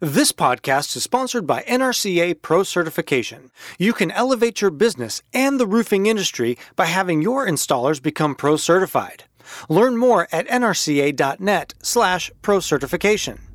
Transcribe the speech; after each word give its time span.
This 0.00 0.30
podcast 0.30 0.94
is 0.94 1.02
sponsored 1.02 1.44
by 1.44 1.62
NRCA 1.62 2.40
Pro 2.40 2.62
Certification. 2.62 3.50
You 3.80 3.92
can 3.92 4.12
elevate 4.12 4.60
your 4.60 4.70
business 4.70 5.22
and 5.34 5.58
the 5.58 5.66
roofing 5.66 6.06
industry 6.06 6.56
by 6.76 6.84
having 6.86 7.20
your 7.20 7.44
installers 7.44 8.00
become 8.00 8.36
pro 8.36 8.56
certified. 8.56 9.24
Learn 9.68 9.96
more 9.96 10.28
at 10.30 10.46
nrca.net/slash 10.46 12.30
pro 12.42 12.60
certification. 12.60 13.47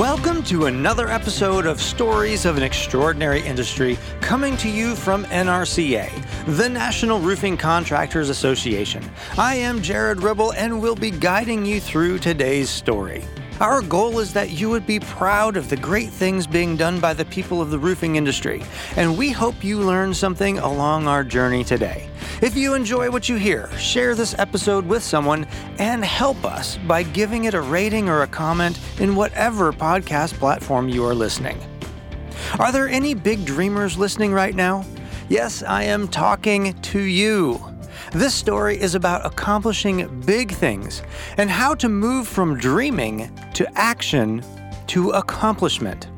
Welcome 0.00 0.42
to 0.44 0.64
another 0.64 1.08
episode 1.08 1.66
of 1.66 1.78
Stories 1.78 2.46
of 2.46 2.56
an 2.56 2.62
Extraordinary 2.62 3.42
Industry 3.42 3.98
coming 4.22 4.56
to 4.56 4.66
you 4.66 4.96
from 4.96 5.26
NRCA, 5.26 6.10
the 6.56 6.70
National 6.70 7.20
Roofing 7.20 7.58
Contractors 7.58 8.30
Association. 8.30 9.04
I 9.36 9.56
am 9.56 9.82
Jared 9.82 10.22
Ribble 10.22 10.54
and 10.54 10.80
will 10.80 10.94
be 10.94 11.10
guiding 11.10 11.66
you 11.66 11.80
through 11.80 12.18
today's 12.20 12.70
story. 12.70 13.24
Our 13.60 13.82
goal 13.82 14.20
is 14.20 14.32
that 14.32 14.48
you 14.48 14.70
would 14.70 14.86
be 14.86 15.00
proud 15.00 15.58
of 15.58 15.68
the 15.68 15.76
great 15.76 16.08
things 16.08 16.46
being 16.46 16.78
done 16.78 16.98
by 16.98 17.12
the 17.12 17.26
people 17.26 17.60
of 17.60 17.70
the 17.70 17.78
roofing 17.78 18.16
industry, 18.16 18.62
and 18.96 19.18
we 19.18 19.28
hope 19.28 19.62
you 19.62 19.78
learn 19.80 20.14
something 20.14 20.58
along 20.60 21.06
our 21.06 21.22
journey 21.22 21.62
today. 21.62 22.08
If 22.40 22.56
you 22.56 22.72
enjoy 22.72 23.10
what 23.10 23.28
you 23.28 23.36
hear, 23.36 23.70
share 23.76 24.14
this 24.14 24.34
episode 24.38 24.86
with 24.86 25.02
someone 25.02 25.46
and 25.78 26.02
help 26.02 26.42
us 26.42 26.78
by 26.78 27.02
giving 27.02 27.44
it 27.44 27.52
a 27.52 27.60
rating 27.60 28.08
or 28.08 28.22
a 28.22 28.26
comment 28.26 28.80
in 28.98 29.14
whatever 29.14 29.74
podcast 29.74 30.32
platform 30.38 30.88
you 30.88 31.04
are 31.04 31.14
listening. 31.14 31.60
Are 32.58 32.72
there 32.72 32.88
any 32.88 33.12
big 33.12 33.44
dreamers 33.44 33.98
listening 33.98 34.32
right 34.32 34.54
now? 34.54 34.86
Yes, 35.28 35.62
I 35.62 35.82
am 35.82 36.08
talking 36.08 36.72
to 36.80 36.98
you. 36.98 37.69
This 38.12 38.34
story 38.34 38.76
is 38.80 38.96
about 38.96 39.24
accomplishing 39.24 40.20
big 40.26 40.50
things 40.50 41.00
and 41.36 41.48
how 41.48 41.76
to 41.76 41.88
move 41.88 42.26
from 42.26 42.58
dreaming 42.58 43.30
to 43.54 43.78
action 43.78 44.44
to 44.88 45.10
accomplishment. 45.10 46.08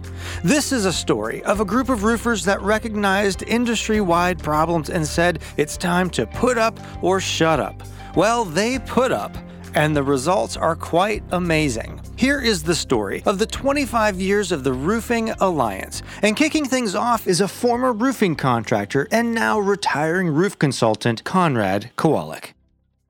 This 0.43 0.73
is 0.73 0.87
a 0.87 0.93
story 0.93 1.43
of 1.45 1.61
a 1.61 1.67
group 1.67 1.91
of 1.91 2.03
roofers 2.03 2.47
that 2.47 2.63
recognized 2.63 3.43
industry 3.43 4.01
wide 4.01 4.43
problems 4.43 4.89
and 4.89 5.07
said 5.07 5.43
it's 5.59 5.77
time 5.77 6.09
to 6.11 6.27
put 6.27 6.57
up 6.57 6.81
or 7.03 7.21
shut 7.21 7.61
up. 7.61 7.83
Well, 8.17 8.47
they 8.47 8.79
put 8.79 9.13
up, 9.13 9.37
and 9.75 9.97
the 9.97 10.03
results 10.03 10.57
are 10.57 10.77
quite 10.77 11.23
amazing. 11.33 12.01
Here 12.17 12.41
is 12.41 12.63
the 12.63 12.75
story 12.75 13.23
of 13.27 13.39
the 13.39 13.47
25 13.47 14.21
years 14.21 14.53
of 14.53 14.65
the 14.65 14.73
Roofing 14.73 15.31
Alliance. 15.41 16.03
And 16.23 16.37
kicking 16.37 16.65
things 16.65 16.95
off 16.95 17.27
is 17.27 17.41
a 17.41 17.49
former 17.49 17.93
roofing 17.93 18.37
contractor 18.37 19.09
and 19.11 19.35
now 19.35 19.59
retiring 19.59 20.29
roof 20.29 20.59
consultant, 20.59 21.25
Conrad 21.25 21.91
Kowalik. 21.97 22.53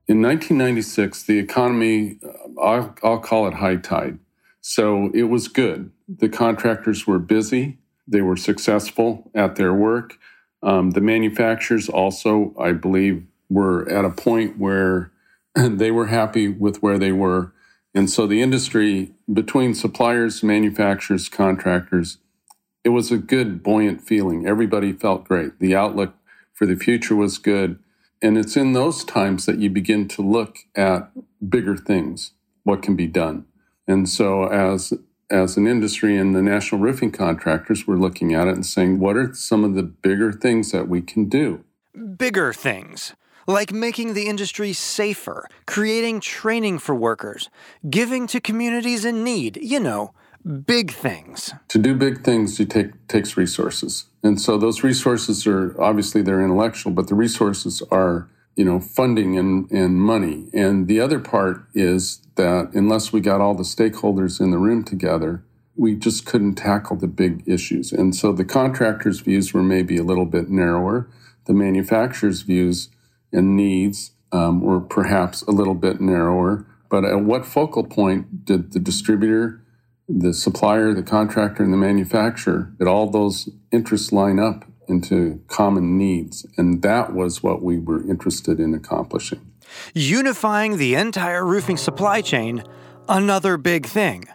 In 0.07 0.21
1996, 0.21 1.23
the 1.23 1.39
economy, 1.39 2.19
uh, 2.25 2.61
I'll, 2.61 2.95
I'll 3.03 3.19
call 3.19 3.47
it 3.47 3.53
high 3.53 3.77
tide. 3.77 4.19
So 4.59 5.11
it 5.13 5.23
was 5.23 5.47
good. 5.47 5.91
The 6.09 6.27
contractors 6.27 7.07
were 7.07 7.19
busy, 7.19 7.77
they 8.07 8.21
were 8.21 8.35
successful 8.35 9.31
at 9.33 9.55
their 9.55 9.73
work. 9.73 10.17
Um, 10.61 10.91
the 10.91 11.01
manufacturers 11.01 11.87
also, 11.87 12.53
I 12.59 12.73
believe, 12.73 13.25
were 13.49 13.89
at 13.89 14.03
a 14.03 14.09
point 14.09 14.57
where 14.57 15.11
they 15.55 15.91
were 15.91 16.07
happy 16.07 16.47
with 16.47 16.81
where 16.81 16.97
they 16.97 17.11
were. 17.11 17.53
And 17.93 18.09
so 18.09 18.25
the 18.25 18.41
industry, 18.41 19.13
between 19.31 19.73
suppliers, 19.73 20.41
manufacturers, 20.41 21.29
contractors, 21.29 22.17
it 22.83 22.89
was 22.89 23.11
a 23.11 23.17
good, 23.17 23.63
buoyant 23.63 24.01
feeling. 24.01 24.47
Everybody 24.47 24.91
felt 24.91 25.25
great. 25.25 25.59
The 25.59 25.75
outlook 25.75 26.15
for 26.53 26.65
the 26.65 26.75
future 26.75 27.15
was 27.15 27.37
good. 27.37 27.79
And 28.21 28.37
it's 28.37 28.57
in 28.57 28.73
those 28.73 29.03
times 29.03 29.45
that 29.45 29.59
you 29.59 29.69
begin 29.69 30.07
to 30.09 30.21
look 30.21 30.59
at 30.75 31.11
bigger 31.47 31.77
things, 31.77 32.31
what 32.63 32.81
can 32.81 32.95
be 32.95 33.07
done. 33.07 33.45
And 33.87 34.07
so 34.07 34.45
as 34.45 34.93
as 35.29 35.57
an 35.57 35.65
industry 35.65 36.15
and 36.17 36.35
the 36.35 36.41
national 36.41 36.79
roofing 36.79 37.11
contractors 37.11 37.87
we're 37.87 37.95
looking 37.95 38.33
at 38.33 38.47
it 38.47 38.53
and 38.53 38.65
saying 38.65 38.99
what 38.99 39.15
are 39.15 39.33
some 39.33 39.63
of 39.63 39.73
the 39.73 39.81
bigger 39.81 40.31
things 40.31 40.71
that 40.71 40.87
we 40.87 41.01
can 41.01 41.27
do? 41.27 41.63
Bigger 42.17 42.53
things 42.53 43.13
like 43.47 43.71
making 43.71 44.13
the 44.13 44.27
industry 44.27 44.73
safer, 44.73 45.47
creating 45.65 46.19
training 46.19 46.79
for 46.79 46.95
workers, 46.95 47.49
giving 47.89 48.27
to 48.27 48.39
communities 48.39 49.05
in 49.05 49.23
need, 49.23 49.57
you 49.61 49.79
know, 49.79 50.13
big 50.65 50.91
things. 50.91 51.53
To 51.69 51.77
do 51.77 51.95
big 51.95 52.23
things 52.23 52.59
it 52.59 52.69
take, 52.69 53.07
takes 53.07 53.37
resources. 53.37 54.05
And 54.23 54.39
so 54.39 54.57
those 54.57 54.83
resources 54.83 55.47
are 55.47 55.79
obviously 55.81 56.21
they're 56.21 56.41
intellectual, 56.41 56.91
but 56.91 57.07
the 57.07 57.15
resources 57.15 57.81
are 57.91 58.29
you 58.55 58.65
know, 58.65 58.79
funding 58.79 59.37
and, 59.37 59.69
and 59.71 59.99
money. 59.99 60.47
And 60.53 60.87
the 60.87 60.99
other 60.99 61.19
part 61.19 61.65
is 61.73 62.21
that 62.35 62.71
unless 62.73 63.11
we 63.11 63.21
got 63.21 63.41
all 63.41 63.55
the 63.55 63.63
stakeholders 63.63 64.39
in 64.39 64.51
the 64.51 64.57
room 64.57 64.83
together, 64.83 65.43
we 65.75 65.95
just 65.95 66.25
couldn't 66.25 66.55
tackle 66.55 66.95
the 66.95 67.07
big 67.07 67.43
issues. 67.47 67.91
And 67.91 68.15
so 68.15 68.31
the 68.31 68.45
contractors' 68.45 69.21
views 69.21 69.53
were 69.53 69.63
maybe 69.63 69.97
a 69.97 70.03
little 70.03 70.25
bit 70.25 70.49
narrower. 70.49 71.09
The 71.45 71.53
manufacturers' 71.53 72.43
views 72.43 72.89
and 73.33 73.55
needs 73.55 74.11
um, 74.31 74.61
were 74.61 74.79
perhaps 74.79 75.41
a 75.43 75.51
little 75.51 75.75
bit 75.75 75.99
narrower. 75.99 76.65
But 76.89 77.05
at 77.05 77.21
what 77.21 77.45
focal 77.45 77.83
point 77.83 78.45
did 78.45 78.71
the 78.71 78.79
distributor, 78.79 79.63
the 80.07 80.33
supplier, 80.33 80.93
the 80.93 81.03
contractor, 81.03 81.63
and 81.63 81.73
the 81.73 81.77
manufacturer, 81.77 82.73
did 82.77 82.87
all 82.87 83.09
those 83.09 83.49
interests 83.71 84.11
line 84.11 84.39
up 84.39 84.65
into 84.87 85.41
common 85.47 85.97
needs. 85.97 86.45
And 86.57 86.81
that 86.81 87.13
was 87.13 87.41
what 87.41 87.63
we 87.63 87.79
were 87.79 88.07
interested 88.09 88.59
in 88.59 88.73
accomplishing. 88.73 89.53
Unifying 89.93 90.77
the 90.77 90.95
entire 90.95 91.45
roofing 91.45 91.77
supply 91.77 92.21
chain, 92.21 92.63
another 93.07 93.57
big 93.57 93.85
thing. 93.85 94.25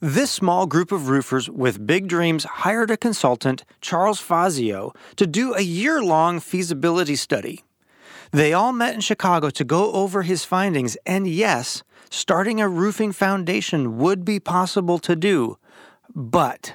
This 0.00 0.30
small 0.30 0.66
group 0.66 0.92
of 0.92 1.08
roofers 1.08 1.48
with 1.48 1.86
big 1.86 2.08
dreams 2.08 2.44
hired 2.44 2.90
a 2.90 2.96
consultant, 2.96 3.64
Charles 3.80 4.20
Fazio, 4.20 4.92
to 5.16 5.26
do 5.26 5.54
a 5.54 5.62
year 5.62 6.02
long 6.02 6.40
feasibility 6.40 7.16
study. 7.16 7.64
They 8.34 8.52
all 8.52 8.72
met 8.72 8.94
in 8.96 9.00
Chicago 9.00 9.48
to 9.50 9.62
go 9.62 9.92
over 9.92 10.22
his 10.22 10.44
findings, 10.44 10.96
and 11.06 11.24
yes, 11.24 11.84
starting 12.10 12.60
a 12.60 12.68
roofing 12.68 13.12
foundation 13.12 13.96
would 13.98 14.24
be 14.24 14.40
possible 14.40 14.98
to 14.98 15.14
do. 15.14 15.56
But. 16.16 16.74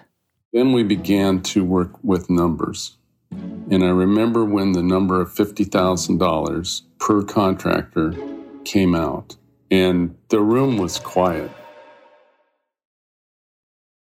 Then 0.53 0.71
we 0.71 0.83
began 0.83 1.41
to 1.51 1.65
work 1.65 2.01
with 2.01 2.29
numbers. 2.29 2.95
And 3.29 3.83
I 3.83 3.89
remember 3.89 4.45
when 4.45 4.71
the 4.71 4.81
number 4.81 5.19
of 5.19 5.33
$50,000 5.33 6.81
per 6.97 7.23
contractor 7.23 8.15
came 8.63 8.95
out, 8.95 9.35
and 9.69 10.15
the 10.29 10.39
room 10.39 10.77
was 10.77 10.97
quiet. 10.97 11.51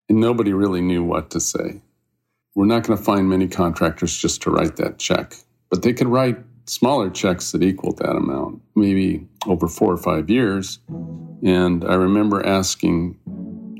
And 0.08 0.18
nobody 0.18 0.52
really 0.52 0.80
knew 0.80 1.04
what 1.04 1.30
to 1.30 1.38
say. 1.38 1.82
We're 2.56 2.66
not 2.66 2.82
going 2.82 2.98
to 2.98 3.04
find 3.04 3.28
many 3.28 3.46
contractors 3.46 4.16
just 4.16 4.42
to 4.42 4.50
write 4.50 4.74
that 4.78 4.98
check, 4.98 5.36
but 5.70 5.82
they 5.82 5.92
could 5.92 6.08
write 6.08 6.38
smaller 6.66 7.10
checks 7.10 7.52
that 7.52 7.62
equaled 7.62 7.98
that 7.98 8.16
amount, 8.16 8.62
maybe 8.74 9.26
over 9.46 9.68
four 9.68 9.92
or 9.92 9.96
five 9.96 10.30
years. 10.30 10.78
And 11.42 11.84
I 11.84 11.94
remember 11.94 12.44
asking 12.44 13.18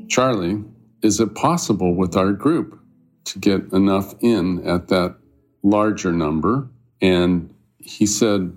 Charlie, 0.09 0.63
is 1.01 1.19
it 1.19 1.35
possible 1.35 1.95
with 1.95 2.15
our 2.15 2.31
group 2.31 2.79
to 3.25 3.39
get 3.39 3.73
enough 3.73 4.13
in 4.21 4.65
at 4.67 4.87
that 4.87 5.15
larger 5.63 6.11
number. 6.11 6.69
And 7.01 7.53
he 7.77 8.05
said, 8.05 8.55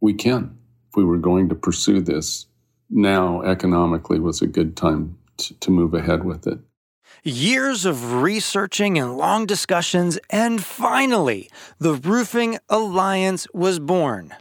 We 0.00 0.12
can. 0.12 0.58
If 0.90 0.96
we 0.96 1.04
were 1.04 1.18
going 1.18 1.48
to 1.48 1.54
pursue 1.54 2.00
this, 2.00 2.46
now 2.90 3.42
economically 3.42 4.18
was 4.18 4.42
a 4.42 4.46
good 4.46 4.76
time 4.76 5.16
to, 5.38 5.54
to 5.54 5.70
move 5.70 5.94
ahead 5.94 6.24
with 6.24 6.46
it. 6.46 6.58
Years 7.22 7.84
of 7.84 8.22
researching 8.22 8.98
and 8.98 9.16
long 9.16 9.46
discussions, 9.46 10.18
and 10.30 10.62
finally, 10.62 11.50
the 11.78 11.94
Roofing 11.94 12.58
Alliance 12.68 13.46
was 13.52 13.78
born. 13.78 14.34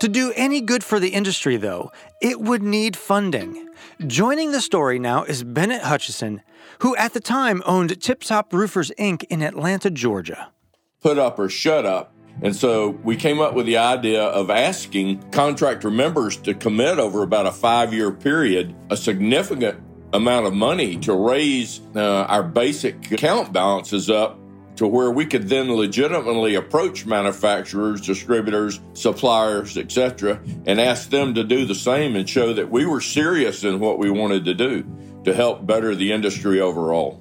To 0.00 0.08
do 0.08 0.32
any 0.36 0.60
good 0.60 0.84
for 0.84 1.00
the 1.00 1.10
industry, 1.10 1.56
though, 1.56 1.90
it 2.22 2.40
would 2.40 2.62
need 2.62 2.96
funding. 2.96 3.68
Joining 4.06 4.52
the 4.52 4.60
story 4.60 4.98
now 4.98 5.24
is 5.24 5.42
Bennett 5.42 5.82
Hutchison, 5.82 6.42
who 6.80 6.94
at 6.96 7.14
the 7.14 7.20
time 7.20 7.62
owned 7.66 8.00
Tip 8.00 8.22
Top 8.22 8.52
Roofers 8.52 8.92
Inc. 8.98 9.24
in 9.24 9.42
Atlanta, 9.42 9.90
Georgia 9.90 10.52
put 11.00 11.18
up 11.18 11.38
or 11.38 11.48
shut 11.48 11.86
up. 11.86 12.12
And 12.40 12.54
so 12.54 12.90
we 13.02 13.16
came 13.16 13.40
up 13.40 13.54
with 13.54 13.66
the 13.66 13.78
idea 13.78 14.22
of 14.22 14.48
asking 14.48 15.30
contractor 15.30 15.90
members 15.90 16.36
to 16.38 16.54
commit 16.54 16.98
over 16.98 17.22
about 17.22 17.46
a 17.46 17.52
five 17.52 17.92
year 17.92 18.12
period 18.12 18.74
a 18.90 18.96
significant 18.96 19.80
amount 20.12 20.46
of 20.46 20.54
money 20.54 20.96
to 20.98 21.14
raise 21.14 21.80
uh, 21.94 22.24
our 22.24 22.42
basic 22.42 23.10
account 23.10 23.52
balances 23.52 24.08
up 24.08 24.38
to 24.76 24.86
where 24.86 25.10
we 25.10 25.26
could 25.26 25.48
then 25.48 25.74
legitimately 25.74 26.54
approach 26.54 27.04
manufacturers, 27.04 28.00
distributors, 28.00 28.78
suppliers, 28.94 29.76
etc., 29.76 30.40
and 30.66 30.80
ask 30.80 31.10
them 31.10 31.34
to 31.34 31.42
do 31.42 31.64
the 31.64 31.74
same 31.74 32.14
and 32.14 32.28
show 32.28 32.52
that 32.52 32.70
we 32.70 32.86
were 32.86 33.00
serious 33.00 33.64
in 33.64 33.80
what 33.80 33.98
we 33.98 34.08
wanted 34.08 34.44
to 34.44 34.54
do 34.54 34.86
to 35.24 35.34
help 35.34 35.66
better 35.66 35.96
the 35.96 36.12
industry 36.12 36.60
overall. 36.60 37.18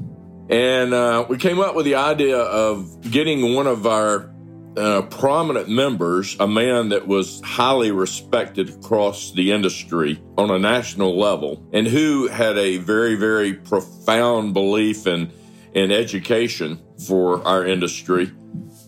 And 0.49 0.93
uh, 0.93 1.25
we 1.27 1.37
came 1.37 1.59
up 1.59 1.75
with 1.75 1.85
the 1.85 1.95
idea 1.95 2.37
of 2.37 3.09
getting 3.09 3.55
one 3.55 3.65
of 3.65 3.87
our 3.87 4.31
uh, 4.77 5.01
prominent 5.03 5.67
members, 5.67 6.37
a 6.39 6.47
man 6.47 6.89
that 6.89 7.07
was 7.07 7.41
highly 7.43 7.91
respected 7.91 8.69
across 8.69 9.31
the 9.31 9.51
industry 9.51 10.21
on 10.37 10.51
a 10.51 10.59
national 10.59 11.17
level, 11.17 11.67
and 11.73 11.87
who 11.87 12.27
had 12.27 12.57
a 12.57 12.77
very, 12.77 13.15
very 13.15 13.53
profound 13.53 14.53
belief 14.53 15.07
in, 15.07 15.31
in 15.73 15.91
education 15.91 16.79
for 17.07 17.45
our 17.45 17.65
industry, 17.65 18.31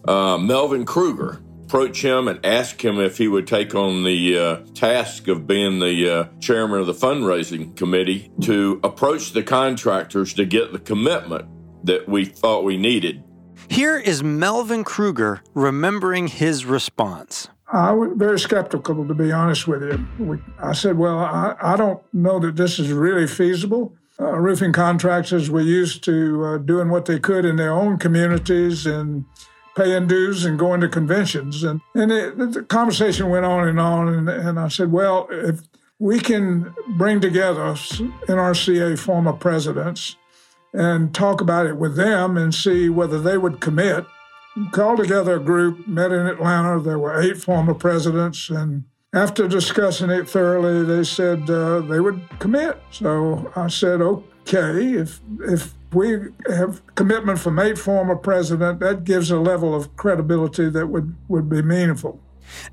uh, 0.08 0.38
Melvin 0.38 0.86
Kruger. 0.86 1.42
Approach 1.64 2.04
him 2.04 2.28
and 2.28 2.44
ask 2.44 2.84
him 2.84 3.00
if 3.00 3.20
he 3.20 3.28
would 3.28 3.46
take 3.46 3.76
on 3.76 4.04
the 4.04 4.40
uh, 4.40 4.56
task 4.74 5.28
of 5.28 5.46
being 5.46 5.78
the 5.78 6.10
uh, 6.10 6.28
chairman 6.40 6.80
of 6.80 6.88
the 6.88 6.94
fundraising 6.94 7.78
committee 7.78 8.32
to 8.42 8.80
approach 8.84 9.34
the 9.34 9.44
contractors 9.44 10.34
to 10.34 10.46
get 10.46 10.72
the 10.72 10.80
commitment 10.80 11.46
that 11.84 12.10
we 12.10 12.26
thought 12.26 12.64
we 12.64 12.76
needed 12.76 13.24
here 13.68 13.98
is 13.98 14.24
Melvin 14.24 14.84
Kruger 14.84 15.42
remembering 15.54 16.28
his 16.28 16.66
response. 16.66 17.50
I 17.72 17.92
was 17.92 18.12
very 18.16 18.40
skeptical, 18.40 19.08
to 19.08 19.14
be 19.14 19.32
honest 19.32 19.68
with 19.68 19.84
you. 19.84 20.08
We, 20.18 20.38
I 20.60 20.74
said, 20.74 20.98
Well, 20.98 21.20
I, 21.20 21.56
I, 21.62 21.76
don't 21.76 22.02
know 22.14 22.40
that 22.40 22.56
this 22.56 22.80
is 22.80 22.92
really 22.92 23.28
feasible. 23.28 23.94
Uh, 24.20 24.38
roofing 24.38 24.74
contractors 24.74 25.50
were 25.50 25.62
used 25.62 26.04
to 26.06 26.46
uh, 26.46 26.58
doing 26.58 26.90
what 26.90 27.06
they 27.06 27.20
could 27.20 27.46
in 27.46 27.58
their 27.58 27.72
own 27.72 27.98
communities 27.98 28.86
and 28.86 29.26
paying 29.76 30.08
dues 30.08 30.46
and 30.46 30.58
going 30.58 30.82
to 30.82 30.90
conventions. 30.90 31.64
And, 31.64 31.80
and 31.94 32.12
it, 32.12 32.38
the 32.38 32.64
conversation 32.64 33.30
went 33.30 33.46
on 33.46 33.68
and 33.68 33.80
on. 33.80 34.10
And, 34.10 34.30
and 34.30 34.60
I 34.60 34.68
said, 34.68 34.92
Well, 34.92 35.28
if 35.30 35.62
we 36.00 36.20
can 36.20 36.74
bring 36.98 37.22
together 37.22 37.62
NRCA 37.62 38.98
former 38.98 39.34
presidents 39.34 40.16
and 40.74 41.14
talk 41.14 41.42
about 41.42 41.66
it 41.66 41.78
with 41.78 41.96
them 41.96 42.38
and 42.38 42.54
see 42.54 42.90
whether 42.90 43.20
they 43.20 43.38
would 43.38 43.60
commit. 43.60 44.06
Called 44.72 45.00
together 45.00 45.36
a 45.36 45.40
group, 45.40 45.88
met 45.88 46.12
in 46.12 46.28
Atlanta. 46.28 46.82
There 46.82 47.00
were 47.00 47.22
eight 47.22 47.38
former 47.38 47.74
presidents, 47.74 48.50
and 48.50 48.84
after 49.14 49.48
discussing 49.48 50.10
it 50.10 50.30
thoroughly, 50.30 50.84
they 50.84 51.04
said 51.04 51.50
uh, 51.50 51.80
they 51.82 52.00
would 52.00 52.22
commit. 52.40 52.78
So 52.92 53.52
I 53.56 53.68
said, 53.68 54.02
okay, 54.02 54.94
if 54.94 55.22
if 55.42 55.74
we 55.94 56.18
have 56.48 56.82
commitment 56.96 57.40
from 57.40 57.60
eight 57.60 57.78
former 57.78 58.16
presidents, 58.16 58.80
that 58.82 59.04
gives 59.04 59.32
a 59.32 59.40
level 59.40 59.74
of 59.74 59.96
credibility 59.96 60.70
that 60.70 60.88
would, 60.88 61.16
would 61.28 61.50
be 61.50 61.62
meaningful. 61.62 62.20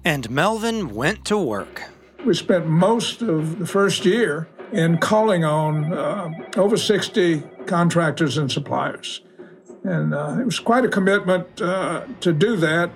And 0.05 0.29
Melvin 0.31 0.95
went 0.95 1.25
to 1.27 1.39
work. 1.39 1.83
We 2.25 2.35
spent 2.35 2.67
most 2.67 3.23
of 3.23 3.59
the 3.59 3.67
first 3.67 4.05
year 4.05 4.49
in 4.73 4.99
calling 4.99 5.45
on 5.45 5.93
uh, 5.93 6.31
over 6.57 6.77
60 6.77 7.43
contractors 7.67 8.39
and 8.39 8.51
suppliers. 8.51 9.21
And 9.85 10.15
uh, 10.15 10.39
it 10.41 10.45
was 10.45 10.59
quite 10.59 10.85
a 10.85 10.89
commitment 10.89 11.61
uh, 11.63 12.05
to 12.21 12.33
do 12.33 12.57
that. 12.57 12.91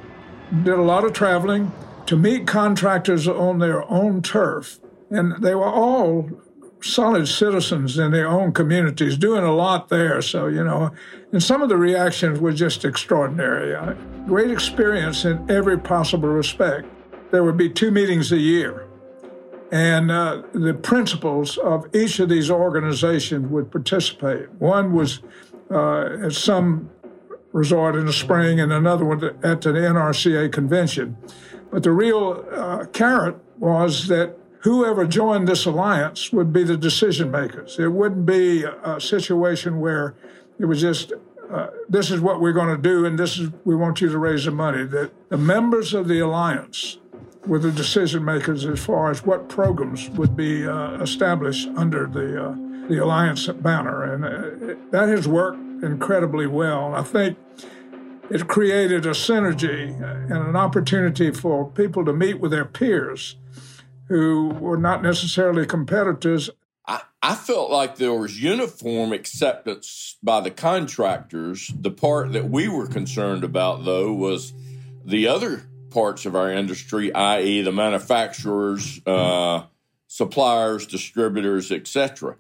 Did 0.65 0.75
a 0.75 0.83
lot 0.83 1.05
of 1.05 1.13
traveling 1.13 1.73
to 2.07 2.17
meet 2.17 2.47
contractors 2.47 3.29
on 3.29 3.59
their 3.59 3.89
own 3.91 4.23
turf. 4.23 4.81
And 5.11 5.43
they 5.43 5.55
were 5.55 5.69
all 5.69 6.29
solid 6.83 7.29
citizens 7.29 7.99
in 7.99 8.11
their 8.11 8.27
own 8.27 8.53
communities, 8.53 9.17
doing 9.17 9.45
a 9.45 9.55
lot 9.55 9.89
there. 9.89 10.21
So, 10.23 10.47
you 10.47 10.65
know, 10.65 10.91
and 11.31 11.43
some 11.43 11.63
of 11.63 11.69
the 11.69 11.77
reactions 11.77 12.41
were 12.41 12.53
just 12.53 12.85
extraordinary. 12.85 13.75
Uh, 13.75 13.93
great 14.27 14.51
experience 14.51 15.25
in 15.25 15.49
every 15.51 15.79
possible 15.79 16.29
respect. 16.29 16.89
There 17.31 17.45
would 17.45 17.57
be 17.57 17.69
two 17.69 17.93
meetings 17.93 18.33
a 18.33 18.39
year 18.39 18.90
and 19.73 20.11
uh, 20.11 20.43
the 20.53 20.75
principals 20.75 21.57
of 21.59 21.87
each 21.95 22.19
of 22.19 22.29
these 22.29 22.51
organizations 22.51 23.49
would 23.49 23.71
participate. 23.71 24.51
One 24.55 24.93
was 24.93 25.21
uh, 25.71 26.27
at 26.27 26.33
some 26.33 26.91
resort 27.53 27.97
in 27.97 28.07
the 28.07 28.13
spring, 28.13 28.61
and 28.61 28.73
another 28.73 29.05
one 29.05 29.25
at 29.25 29.61
the 29.63 29.71
NRCA 29.71 30.53
convention. 30.53 31.17
But 31.71 31.83
the 31.83 31.93
real 31.93 32.45
uh, 32.51 32.87
carrot 32.87 33.37
was 33.59 34.09
that 34.09 34.37
whoever 34.61 35.07
joined 35.07 35.49
this 35.49 35.67
alliance 35.67 36.33
would 36.33 36.53
be 36.53 36.65
the 36.65 36.77
decision 36.77 37.31
makers. 37.31 37.79
It 37.79 37.89
wouldn't 37.89 38.27
be 38.27 38.65
a 38.65 39.01
situation 39.01 39.81
where 39.81 40.15
it 40.59 40.67
was 40.67 40.81
just 40.81 41.13
uh, 41.51 41.69
this 41.89 42.13
is 42.13 42.21
what 42.21 42.41
we're 42.41 42.53
going 42.53 42.75
to 42.75 42.81
do, 42.81 43.05
and 43.05 43.19
this 43.19 43.39
is 43.39 43.51
we 43.65 43.75
want 43.75 44.01
you 44.01 44.09
to 44.09 44.19
raise 44.19 44.45
the 44.45 44.53
money. 44.53 44.85
That 44.85 45.11
the 45.31 45.39
members 45.39 45.95
of 45.95 46.07
the 46.07 46.21
alliance 46.21 46.99
with 47.47 47.63
the 47.63 47.73
decision 47.73 48.25
makers 48.25 48.65
as 48.67 48.85
far 48.85 49.11
as 49.11 49.25
what 49.25 49.49
programs 49.49 50.09
would 50.11 50.37
be 50.37 50.67
uh, 50.67 51.01
established 51.01 51.69
under 51.77 52.07
the 52.07 52.49
uh, 52.51 52.55
the 52.89 53.03
alliance 53.03 53.47
banner, 53.47 54.03
and 54.03 54.25
uh, 54.25 54.73
it, 54.73 54.91
that 54.91 55.09
has 55.09 55.29
worked 55.29 55.59
incredibly 55.83 56.47
well. 56.47 56.95
I 56.95 57.03
think 57.03 57.39
it 58.31 58.49
created 58.49 59.07
a 59.07 59.11
synergy 59.11 59.95
and 60.03 60.33
an 60.33 60.57
opportunity 60.57 61.31
for 61.31 61.71
people 61.71 62.05
to 62.05 62.13
meet 62.13 62.41
with 62.41 62.51
their 62.51 62.65
peers 62.65 63.37
who 64.07 64.49
were 64.49 64.77
not 64.77 65.03
necessarily 65.03 65.67
competitors. 65.67 66.51
I, 66.87 67.03
I 67.23 67.37
felt 67.37 67.71
like 67.71 67.97
there 67.97 68.13
was 68.13 68.43
uniform 68.43 69.13
acceptance 69.13 70.17
by 70.23 70.41
the 70.41 70.51
contractors. 70.51 71.73
The 71.75 71.93
part 71.93 72.33
that 72.33 72.51
we 72.51 72.69
were 72.69 72.89
concerned 72.89 73.45
about, 73.45 73.85
though, 73.85 74.13
was 74.13 74.53
the 75.05 75.29
other 75.29 75.70
parts 75.91 76.27
of 76.27 76.35
our 76.35 76.53
industry, 76.53 77.13
i.e., 77.13 77.63
the 77.63 77.73
manufacturers, 77.73 79.01
uh, 79.07 79.65
suppliers, 80.07 80.87
distributors, 80.87 81.71
etc. 81.71 82.37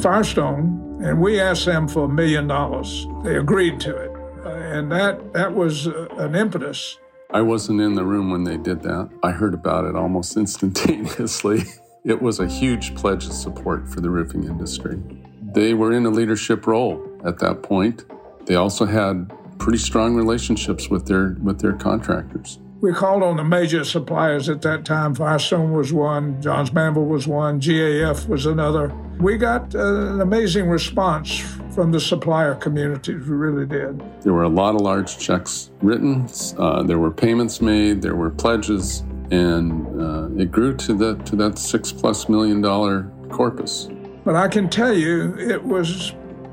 Firestone, 0.00 1.00
and 1.02 1.20
we 1.20 1.40
asked 1.40 1.66
them 1.66 1.88
for 1.88 2.04
a 2.04 2.08
million 2.08 2.46
dollars. 2.46 3.06
They 3.22 3.36
agreed 3.36 3.80
to 3.80 3.96
it, 3.96 4.10
uh, 4.44 4.48
and 4.48 4.90
that 4.90 5.32
that 5.32 5.54
was 5.54 5.86
uh, 5.86 6.08
an 6.18 6.34
impetus. 6.34 6.98
I 7.30 7.42
wasn't 7.42 7.80
in 7.80 7.94
the 7.94 8.04
room 8.04 8.30
when 8.30 8.44
they 8.44 8.56
did 8.56 8.82
that. 8.82 9.10
I 9.22 9.32
heard 9.32 9.54
about 9.54 9.84
it 9.84 9.94
almost 9.94 10.36
instantaneously. 10.44 11.64
it 12.04 12.22
was 12.22 12.40
a 12.40 12.46
huge 12.46 12.94
pledge 12.94 13.26
of 13.26 13.32
support 13.32 13.88
for 13.88 14.00
the 14.00 14.10
roofing 14.10 14.44
industry. 14.44 15.00
They 15.42 15.74
were 15.74 15.92
in 15.92 16.06
a 16.06 16.10
leadership 16.10 16.66
role 16.66 17.02
at 17.24 17.38
that 17.38 17.62
point. 17.62 18.04
They 18.46 18.54
also 18.54 18.84
had 18.84 19.30
pretty 19.58 19.78
strong 19.78 20.14
relationships 20.14 20.88
with 20.88 21.06
their 21.06 21.36
with 21.42 21.60
their 21.60 21.74
contractors. 21.74 22.58
We 22.80 22.92
called 22.92 23.24
on 23.24 23.36
the 23.36 23.44
major 23.44 23.82
suppliers 23.82 24.48
at 24.48 24.62
that 24.62 24.84
time. 24.84 25.12
Firestone 25.12 25.72
was 25.72 25.92
one, 25.92 26.40
Johns 26.40 26.72
Manville 26.72 27.06
was 27.06 27.26
one, 27.26 27.60
GAF 27.60 28.28
was 28.28 28.46
another. 28.46 28.94
We 29.18 29.36
got 29.36 29.74
uh, 29.74 30.12
an 30.12 30.20
amazing 30.20 30.68
response 30.68 31.40
from 31.74 31.90
the 31.90 31.98
supplier 31.98 32.54
community. 32.54 33.14
We 33.14 33.20
really 33.20 33.66
did. 33.66 34.00
There 34.22 34.32
were 34.32 34.44
a 34.44 34.48
lot 34.48 34.76
of 34.76 34.82
large 34.82 35.18
checks 35.18 35.72
written. 35.82 36.28
Uh, 36.56 36.84
there 36.84 37.00
were 37.00 37.10
payments 37.10 37.60
made. 37.60 38.00
There 38.00 38.14
were 38.14 38.30
pledges, 38.30 39.00
and 39.32 40.00
uh, 40.00 40.40
it 40.40 40.52
grew 40.52 40.76
to 40.76 40.94
that 40.94 41.26
to 41.26 41.36
that 41.36 41.58
six 41.58 41.90
plus 41.90 42.28
million 42.28 42.60
dollar 42.60 43.10
corpus. 43.28 43.88
But 44.24 44.36
I 44.36 44.46
can 44.46 44.68
tell 44.68 44.92
you, 44.92 45.36
it 45.36 45.64
was 45.64 46.12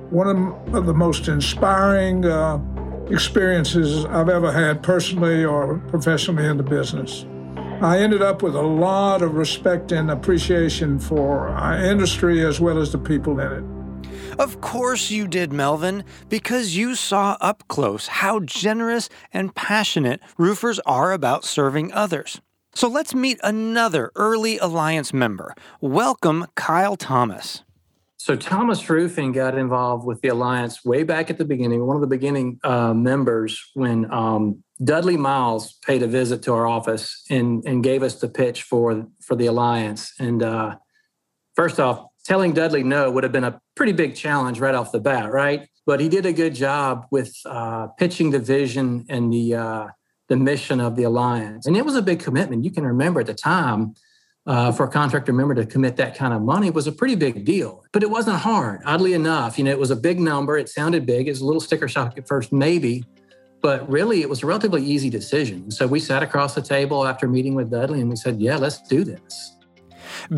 one 0.10 0.28
of 0.74 0.88
the 0.88 0.94
most 0.94 1.28
inspiring 1.28 2.26
uh, 2.26 2.58
experiences 3.10 4.06
I've 4.06 4.30
ever 4.30 4.52
had 4.52 4.82
personally 4.82 5.46
or 5.46 5.80
professionally 5.90 6.46
in 6.46 6.58
the 6.58 6.64
business. 6.64 7.26
I 7.82 8.00
ended 8.00 8.22
up 8.22 8.42
with 8.42 8.56
a 8.56 8.62
lot 8.62 9.22
of 9.22 9.36
respect 9.36 9.92
and 9.92 10.10
appreciation 10.10 10.98
for 10.98 11.50
our 11.50 11.78
industry 11.78 12.46
as 12.46 12.62
well 12.62 12.78
as 12.80 12.92
the 12.94 12.98
people 12.98 13.40
in 13.40 13.52
it. 13.52 13.76
Of 14.40 14.62
course 14.62 15.12
you 15.12 15.28
did, 15.28 15.52
Melvin, 15.52 16.06
because 16.30 16.78
you 16.78 16.96
saw 16.96 17.38
up 17.42 17.68
close 17.68 18.08
how 18.08 18.40
generous 18.40 19.10
and 19.34 19.54
passionate 19.54 20.22
roofers 20.38 20.80
are 20.86 21.12
about 21.12 21.44
serving 21.44 21.92
others. 21.92 22.40
So 22.74 22.88
let's 22.88 23.14
meet 23.14 23.40
another 23.44 24.12
early 24.16 24.58
Alliance 24.58 25.14
member. 25.14 25.54
Welcome, 25.82 26.46
Kyle 26.56 26.96
Thomas. 26.96 27.65
So 28.26 28.36
Thomas 28.36 28.90
Roofing 28.90 29.34
got 29.34 29.56
involved 29.56 30.04
with 30.04 30.20
the 30.22 30.30
alliance 30.30 30.84
way 30.84 31.04
back 31.04 31.30
at 31.30 31.38
the 31.38 31.46
beginning. 31.46 31.86
One 31.86 31.96
of 31.96 32.02
the 32.02 32.08
beginning 32.08 32.60
uh, 32.64 32.92
members 32.92 33.64
when 33.76 34.12
um, 34.12 34.64
Dudley 34.84 35.16
Miles 35.16 35.74
paid 35.86 36.02
a 36.02 36.08
visit 36.08 36.42
to 36.42 36.54
our 36.54 36.66
office 36.66 37.24
and 37.30 37.64
and 37.68 37.84
gave 37.84 38.02
us 38.02 38.16
the 38.16 38.28
pitch 38.28 38.64
for 38.64 39.06
for 39.22 39.36
the 39.36 39.46
alliance. 39.46 40.12
And 40.20 40.42
uh, 40.42 40.78
first 41.56 41.80
off, 41.80 42.04
telling 42.24 42.54
Dudley 42.54 42.82
no 42.82 43.12
would 43.12 43.24
have 43.24 43.32
been 43.32 43.44
a 43.44 43.62
pretty 43.76 43.92
big 43.92 44.16
challenge 44.16 44.60
right 44.60 44.74
off 44.74 44.92
the 44.92 45.00
bat, 45.00 45.32
right? 45.32 45.70
But 45.86 46.00
he 46.00 46.10
did 46.10 46.26
a 46.26 46.34
good 46.34 46.56
job 46.56 47.06
with 47.12 47.32
uh, 47.46 47.90
pitching 48.00 48.32
the 48.32 48.40
vision 48.40 49.06
and 49.08 49.32
the 49.32 49.54
uh, 49.54 49.88
the 50.30 50.36
mission 50.36 50.80
of 50.82 50.96
the 50.96 51.04
alliance, 51.04 51.68
and 51.68 51.78
it 51.78 51.86
was 51.86 51.96
a 51.96 52.02
big 52.02 52.22
commitment. 52.22 52.64
You 52.64 52.72
can 52.72 52.88
remember 52.88 53.20
at 53.20 53.28
the 53.28 53.36
time 53.36 53.94
uh, 54.48 54.72
for 54.72 54.86
a 54.86 54.90
contractor 54.90 55.34
member 55.34 55.56
to 55.56 55.66
commit 55.66 55.96
that 55.98 56.16
kind 56.16 56.34
of 56.34 56.42
money 56.42 56.70
was 56.70 56.88
a 56.88 56.92
pretty 56.92 57.16
big 57.16 57.46
deal. 57.46 57.84
But 57.92 58.04
it 58.04 58.10
wasn't 58.10 58.38
hard, 58.38 58.82
oddly 58.86 59.14
enough. 59.14 59.58
You 59.58 59.64
know, 59.64 59.72
it 59.72 59.80
was 59.80 59.92
a 59.92 59.96
big 59.96 60.20
number. 60.20 60.58
It 60.58 60.70
sounded 60.70 61.06
big. 61.06 61.28
It 61.28 61.32
was 61.32 61.42
a 61.42 61.46
little 61.46 61.62
sticker 61.62 61.88
shock 61.88 62.18
at 62.18 62.28
first, 62.28 62.52
maybe. 62.52 63.04
But 63.62 63.90
really, 63.90 64.22
it 64.22 64.30
was 64.30 64.44
a 64.44 64.46
relatively 64.46 64.84
easy 64.84 65.10
decision. 65.10 65.72
So 65.72 65.88
we 65.88 66.00
sat 66.00 66.22
across 66.22 66.54
the 66.54 66.62
table 66.62 67.08
after 67.08 67.28
meeting 67.28 67.56
with 67.56 67.72
Dudley 67.72 68.02
and 68.02 68.10
we 68.10 68.16
said, 68.16 68.40
yeah, 68.40 68.58
let's 68.58 68.82
do 68.84 69.04
this. 69.04 69.58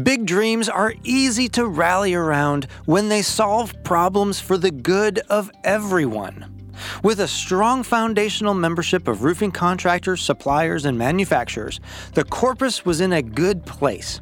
Big 0.03 0.25
dreams 0.25 0.69
are 0.69 0.93
easy 1.03 1.49
to 1.49 1.67
rally 1.67 2.13
around 2.13 2.67
when 2.85 3.09
they 3.09 3.21
solve 3.21 3.73
problems 3.83 4.39
for 4.39 4.57
the 4.57 4.71
good 4.71 5.19
of 5.29 5.51
everyone. 5.63 6.56
With 7.03 7.19
a 7.19 7.27
strong 7.27 7.83
foundational 7.83 8.53
membership 8.53 9.07
of 9.07 9.23
roofing 9.23 9.51
contractors, 9.51 10.21
suppliers, 10.21 10.85
and 10.85 10.97
manufacturers, 10.97 11.79
the 12.13 12.23
corpus 12.23 12.85
was 12.85 13.01
in 13.01 13.13
a 13.13 13.21
good 13.21 13.65
place. 13.65 14.21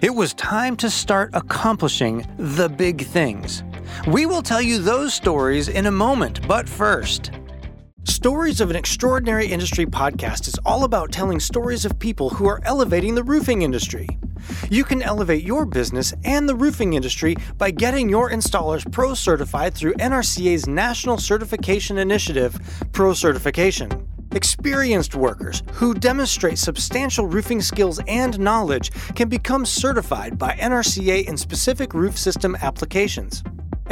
It 0.00 0.14
was 0.14 0.34
time 0.34 0.76
to 0.76 0.90
start 0.90 1.30
accomplishing 1.32 2.26
the 2.38 2.68
big 2.68 3.06
things. 3.06 3.62
We 4.06 4.26
will 4.26 4.42
tell 4.42 4.62
you 4.62 4.78
those 4.78 5.14
stories 5.14 5.68
in 5.68 5.86
a 5.86 5.90
moment, 5.90 6.46
but 6.46 6.68
first, 6.68 7.30
Stories 8.04 8.60
of 8.60 8.68
an 8.68 8.74
Extraordinary 8.74 9.46
Industry 9.46 9.86
podcast 9.86 10.48
is 10.48 10.58
all 10.66 10.82
about 10.82 11.12
telling 11.12 11.38
stories 11.38 11.84
of 11.84 11.96
people 12.00 12.30
who 12.30 12.48
are 12.48 12.60
elevating 12.64 13.14
the 13.14 13.22
roofing 13.22 13.62
industry. 13.62 14.08
You 14.70 14.84
can 14.84 15.02
elevate 15.02 15.44
your 15.44 15.66
business 15.66 16.14
and 16.24 16.48
the 16.48 16.54
roofing 16.54 16.94
industry 16.94 17.36
by 17.58 17.70
getting 17.70 18.08
your 18.08 18.30
installers 18.30 18.90
pro 18.90 19.14
certified 19.14 19.74
through 19.74 19.94
NRCA's 19.94 20.66
National 20.66 21.18
Certification 21.18 21.98
Initiative, 21.98 22.58
Pro 22.92 23.12
Certification. 23.12 24.08
Experienced 24.32 25.14
workers 25.14 25.62
who 25.72 25.94
demonstrate 25.94 26.58
substantial 26.58 27.26
roofing 27.26 27.60
skills 27.60 28.00
and 28.08 28.38
knowledge 28.38 28.90
can 29.14 29.28
become 29.28 29.66
certified 29.66 30.38
by 30.38 30.54
NRCA 30.54 31.26
in 31.26 31.36
specific 31.36 31.92
roof 31.92 32.16
system 32.16 32.56
applications. 32.62 33.42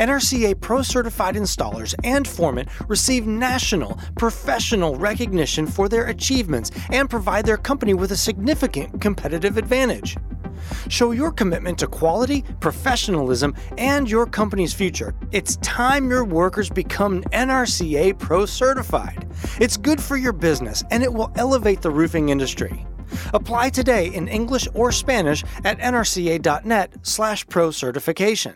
NRCA 0.00 0.58
Pro 0.58 0.80
certified 0.80 1.34
installers 1.34 1.94
and 2.04 2.26
foremen 2.26 2.66
receive 2.88 3.26
national, 3.26 3.98
professional 4.16 4.96
recognition 4.96 5.66
for 5.66 5.90
their 5.90 6.06
achievements 6.06 6.70
and 6.90 7.10
provide 7.10 7.44
their 7.44 7.58
company 7.58 7.92
with 7.92 8.10
a 8.12 8.16
significant 8.16 8.98
competitive 9.02 9.58
advantage. 9.58 10.16
Show 10.88 11.10
your 11.10 11.30
commitment 11.30 11.78
to 11.80 11.86
quality, 11.86 12.44
professionalism, 12.60 13.54
and 13.76 14.10
your 14.10 14.24
company's 14.24 14.72
future. 14.72 15.14
It's 15.32 15.56
time 15.56 16.08
your 16.08 16.24
workers 16.24 16.70
become 16.70 17.22
NRCA 17.24 18.18
Pro 18.18 18.46
certified. 18.46 19.26
It's 19.60 19.76
good 19.76 20.00
for 20.00 20.16
your 20.16 20.32
business 20.32 20.82
and 20.90 21.02
it 21.02 21.12
will 21.12 21.30
elevate 21.36 21.82
the 21.82 21.90
roofing 21.90 22.30
industry. 22.30 22.86
Apply 23.34 23.68
today 23.68 24.06
in 24.14 24.28
English 24.28 24.66
or 24.72 24.92
Spanish 24.92 25.44
at 25.62 25.78
nrca.net/pro 25.78 27.70
certification. 27.70 28.54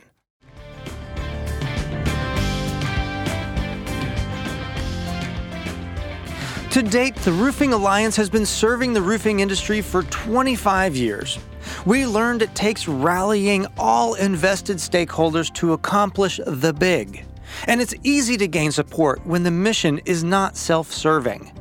To 6.74 6.82
date, 6.82 7.14
the 7.14 7.30
Roofing 7.30 7.72
Alliance 7.72 8.16
has 8.16 8.28
been 8.28 8.44
serving 8.44 8.94
the 8.94 9.00
roofing 9.00 9.38
industry 9.38 9.80
for 9.80 10.02
25 10.02 10.96
years. 10.96 11.38
We 11.86 12.04
learned 12.04 12.42
it 12.42 12.52
takes 12.56 12.88
rallying 12.88 13.68
all 13.78 14.14
invested 14.14 14.78
stakeholders 14.78 15.54
to 15.54 15.74
accomplish 15.74 16.40
the 16.44 16.72
big. 16.72 17.26
And 17.68 17.80
it's 17.80 17.94
easy 18.02 18.36
to 18.38 18.48
gain 18.48 18.72
support 18.72 19.24
when 19.24 19.44
the 19.44 19.52
mission 19.52 20.00
is 20.04 20.24
not 20.24 20.56
self 20.56 20.92
serving. 20.92 21.52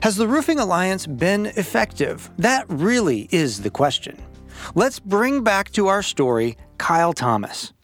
Has 0.00 0.16
the 0.16 0.26
Roofing 0.26 0.58
Alliance 0.58 1.06
been 1.06 1.44
effective? 1.44 2.30
That 2.38 2.64
really 2.70 3.28
is 3.30 3.60
the 3.60 3.68
question. 3.68 4.16
Let's 4.74 4.98
bring 4.98 5.44
back 5.44 5.70
to 5.72 5.88
our 5.88 6.02
story 6.02 6.56
Kyle 6.78 7.12
Thomas. 7.12 7.74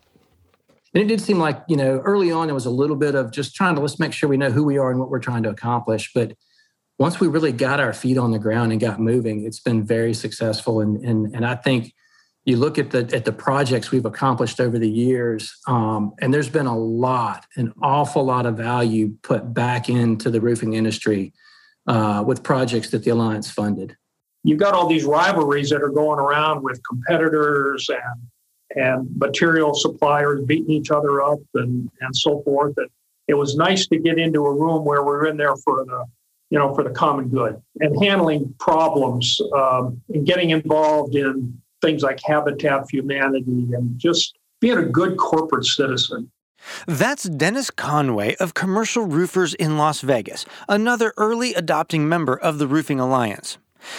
And 0.95 1.03
it 1.03 1.07
did 1.07 1.21
seem 1.21 1.39
like, 1.39 1.65
you 1.69 1.77
know, 1.77 1.99
early 1.99 2.33
on, 2.33 2.49
it 2.49 2.55
was 2.55 2.65
a 2.65 2.71
little 2.71 2.97
bit 2.97 3.15
of 3.15 3.31
just 3.31 3.55
trying 3.55 3.75
to 3.75 3.83
let's 3.83 3.99
make 3.99 4.15
sure 4.15 4.27
we 4.27 4.39
know 4.39 4.51
who 4.51 4.65
we 4.65 4.79
are 4.79 4.91
and 4.91 4.99
what 4.99 5.11
we're 5.11 5.19
trying 5.19 5.43
to 5.43 5.51
accomplish. 5.51 6.13
But 6.15 6.33
once 7.03 7.19
we 7.19 7.27
really 7.27 7.51
got 7.51 7.81
our 7.81 7.93
feet 7.93 8.17
on 8.17 8.31
the 8.31 8.39
ground 8.39 8.71
and 8.71 8.81
got 8.81 9.01
moving, 9.01 9.45
it's 9.45 9.59
been 9.59 9.85
very 9.85 10.15
successful. 10.15 10.81
And 10.81 11.05
and 11.05 11.35
and 11.35 11.45
I 11.45 11.57
think 11.57 11.93
you 12.45 12.57
look 12.57 12.79
at 12.79 12.93
the 12.93 13.11
at 13.13 13.25
the 13.25 13.33
projects 13.33 13.91
we've 13.91 14.07
accomplished 14.07 14.61
over 14.61 14.79
the 14.79 14.89
years, 14.89 15.53
um, 15.67 16.13
and 16.21 16.33
there's 16.33 16.49
been 16.49 16.67
a 16.67 16.79
lot, 16.79 17.45
an 17.57 17.73
awful 17.83 18.23
lot 18.25 18.47
of 18.47 18.57
value 18.57 19.17
put 19.23 19.53
back 19.53 19.89
into 19.89 20.31
the 20.31 20.41
roofing 20.41 20.75
industry 20.75 21.33
uh, 21.89 22.23
with 22.25 22.45
projects 22.45 22.91
that 22.91 23.03
the 23.03 23.11
alliance 23.11 23.51
funded. 23.51 23.97
You've 24.45 24.61
got 24.61 24.73
all 24.73 24.87
these 24.89 25.05
rivalries 25.05 25.71
that 25.71 25.83
are 25.83 25.91
going 25.91 26.21
around 26.21 26.63
with 26.63 26.81
competitors 26.89 27.91
and 27.91 28.81
and 28.81 29.09
material 29.19 29.75
suppliers 29.75 30.41
beating 30.47 30.71
each 30.71 30.93
other 30.93 31.21
up 31.21 31.41
and 31.55 31.91
and 32.01 32.15
so 32.15 32.43
forth. 32.45 32.75
And 32.77 32.91
it 33.27 33.35
was 33.35 33.57
nice 33.57 33.89
to 33.89 33.99
get 33.99 34.21
into 34.21 34.47
a 34.47 34.55
room 34.55 34.85
where 34.85 35.03
we're 35.03 35.27
in 35.27 35.37
there 35.37 35.57
for 35.57 35.85
the 35.85 36.05
you 36.53 36.59
know, 36.59 36.75
for 36.75 36.85
the 36.85 36.91
common 36.91 37.29
good 37.31 37.61
and 37.81 38.05
handling 38.05 38.55
problems 38.59 39.41
um, 39.57 40.03
and 40.11 40.27
getting 40.27 40.51
involved 40.51 41.15
in 41.15 41.59
things 41.81 42.03
like 42.03 42.21
Habitat 42.23 42.83
for 42.83 42.97
Humanity 42.97 43.69
and 43.73 43.99
just 43.99 44.37
being 44.61 44.77
a 44.77 44.85
good 44.85 45.17
corporate 45.17 45.65
citizen. 45.65 46.31
That's 46.87 47.23
Dennis 47.23 47.71
Conway 47.71 48.35
of 48.35 48.53
Commercial 48.53 49.07
Roofers 49.07 49.55
in 49.55 49.79
Las 49.79 50.03
Vegas, 50.03 50.45
another 50.69 51.15
early 51.17 51.55
adopting 51.55 52.07
member 52.07 52.37
of 52.37 52.59
the 52.59 52.67
Roofing 52.67 53.01
Alliance. 53.01 53.57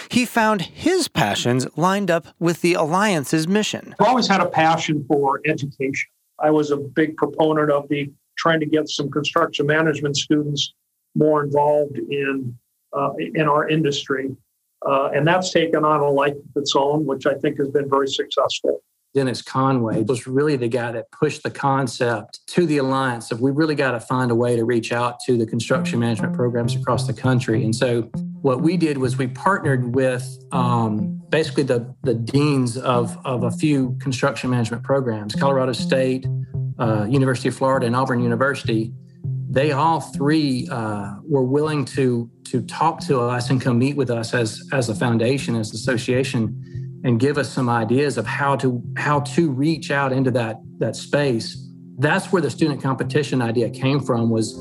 He 0.08 0.24
found 0.24 0.62
his 0.62 1.08
passions 1.08 1.66
lined 1.76 2.08
up 2.08 2.28
with 2.38 2.60
the 2.60 2.74
Alliance's 2.74 3.48
mission. 3.48 3.96
I've 3.98 4.06
always 4.06 4.28
had 4.28 4.40
a 4.40 4.48
passion 4.48 5.04
for 5.08 5.40
education. 5.44 6.08
I 6.38 6.52
was 6.52 6.70
a 6.70 6.76
big 6.76 7.16
proponent 7.16 7.72
of 7.72 7.88
the 7.88 8.12
trying 8.38 8.60
to 8.60 8.66
get 8.66 8.88
some 8.88 9.10
construction 9.10 9.66
management 9.66 10.16
students 10.16 10.72
more 11.14 11.44
involved 11.44 11.96
in 11.96 12.56
uh, 12.96 13.10
in 13.18 13.48
our 13.48 13.68
industry, 13.68 14.36
uh, 14.86 15.10
and 15.14 15.26
that's 15.26 15.50
taken 15.50 15.84
on 15.84 16.00
a 16.00 16.10
life 16.10 16.34
of 16.34 16.62
its 16.62 16.74
own, 16.76 17.04
which 17.06 17.26
I 17.26 17.34
think 17.34 17.58
has 17.58 17.68
been 17.68 17.90
very 17.90 18.08
successful. 18.08 18.82
Dennis 19.14 19.42
Conway 19.42 20.02
was 20.02 20.26
really 20.26 20.56
the 20.56 20.68
guy 20.68 20.90
that 20.90 21.10
pushed 21.12 21.44
the 21.44 21.50
concept 21.50 22.40
to 22.48 22.66
the 22.66 22.78
alliance 22.78 23.30
of 23.30 23.40
we 23.40 23.52
really 23.52 23.76
got 23.76 23.92
to 23.92 24.00
find 24.00 24.32
a 24.32 24.34
way 24.34 24.56
to 24.56 24.64
reach 24.64 24.92
out 24.92 25.20
to 25.26 25.38
the 25.38 25.46
construction 25.46 26.00
management 26.00 26.34
programs 26.34 26.74
across 26.74 27.06
the 27.06 27.12
country. 27.12 27.62
And 27.62 27.74
so 27.74 28.02
what 28.42 28.60
we 28.60 28.76
did 28.76 28.98
was 28.98 29.16
we 29.16 29.28
partnered 29.28 29.94
with 29.94 30.26
um, 30.50 31.22
basically 31.28 31.62
the, 31.62 31.94
the 32.02 32.14
deans 32.14 32.76
of, 32.76 33.16
of 33.24 33.44
a 33.44 33.52
few 33.52 33.96
construction 34.00 34.50
management 34.50 34.82
programs, 34.82 35.36
Colorado 35.36 35.72
State, 35.72 36.26
uh, 36.80 37.06
University 37.08 37.48
of 37.48 37.54
Florida, 37.54 37.86
and 37.86 37.94
Auburn 37.94 38.20
University 38.20 38.92
they 39.54 39.70
all 39.70 40.00
three 40.00 40.68
uh, 40.70 41.14
were 41.22 41.44
willing 41.44 41.84
to 41.84 42.28
to 42.44 42.60
talk 42.62 43.00
to 43.00 43.20
us 43.20 43.50
and 43.50 43.60
come 43.60 43.78
meet 43.78 43.96
with 43.96 44.10
us 44.10 44.34
as 44.34 44.60
as 44.72 44.88
a 44.88 44.94
foundation, 44.94 45.54
as 45.54 45.70
an 45.70 45.76
association, 45.76 47.00
and 47.04 47.20
give 47.20 47.38
us 47.38 47.50
some 47.50 47.68
ideas 47.68 48.18
of 48.18 48.26
how 48.26 48.56
to 48.56 48.82
how 48.96 49.20
to 49.20 49.50
reach 49.50 49.92
out 49.92 50.12
into 50.12 50.32
that 50.32 50.56
that 50.78 50.96
space. 50.96 51.56
That's 51.98 52.32
where 52.32 52.42
the 52.42 52.50
student 52.50 52.82
competition 52.82 53.40
idea 53.40 53.70
came 53.70 54.00
from. 54.00 54.28
Was 54.28 54.54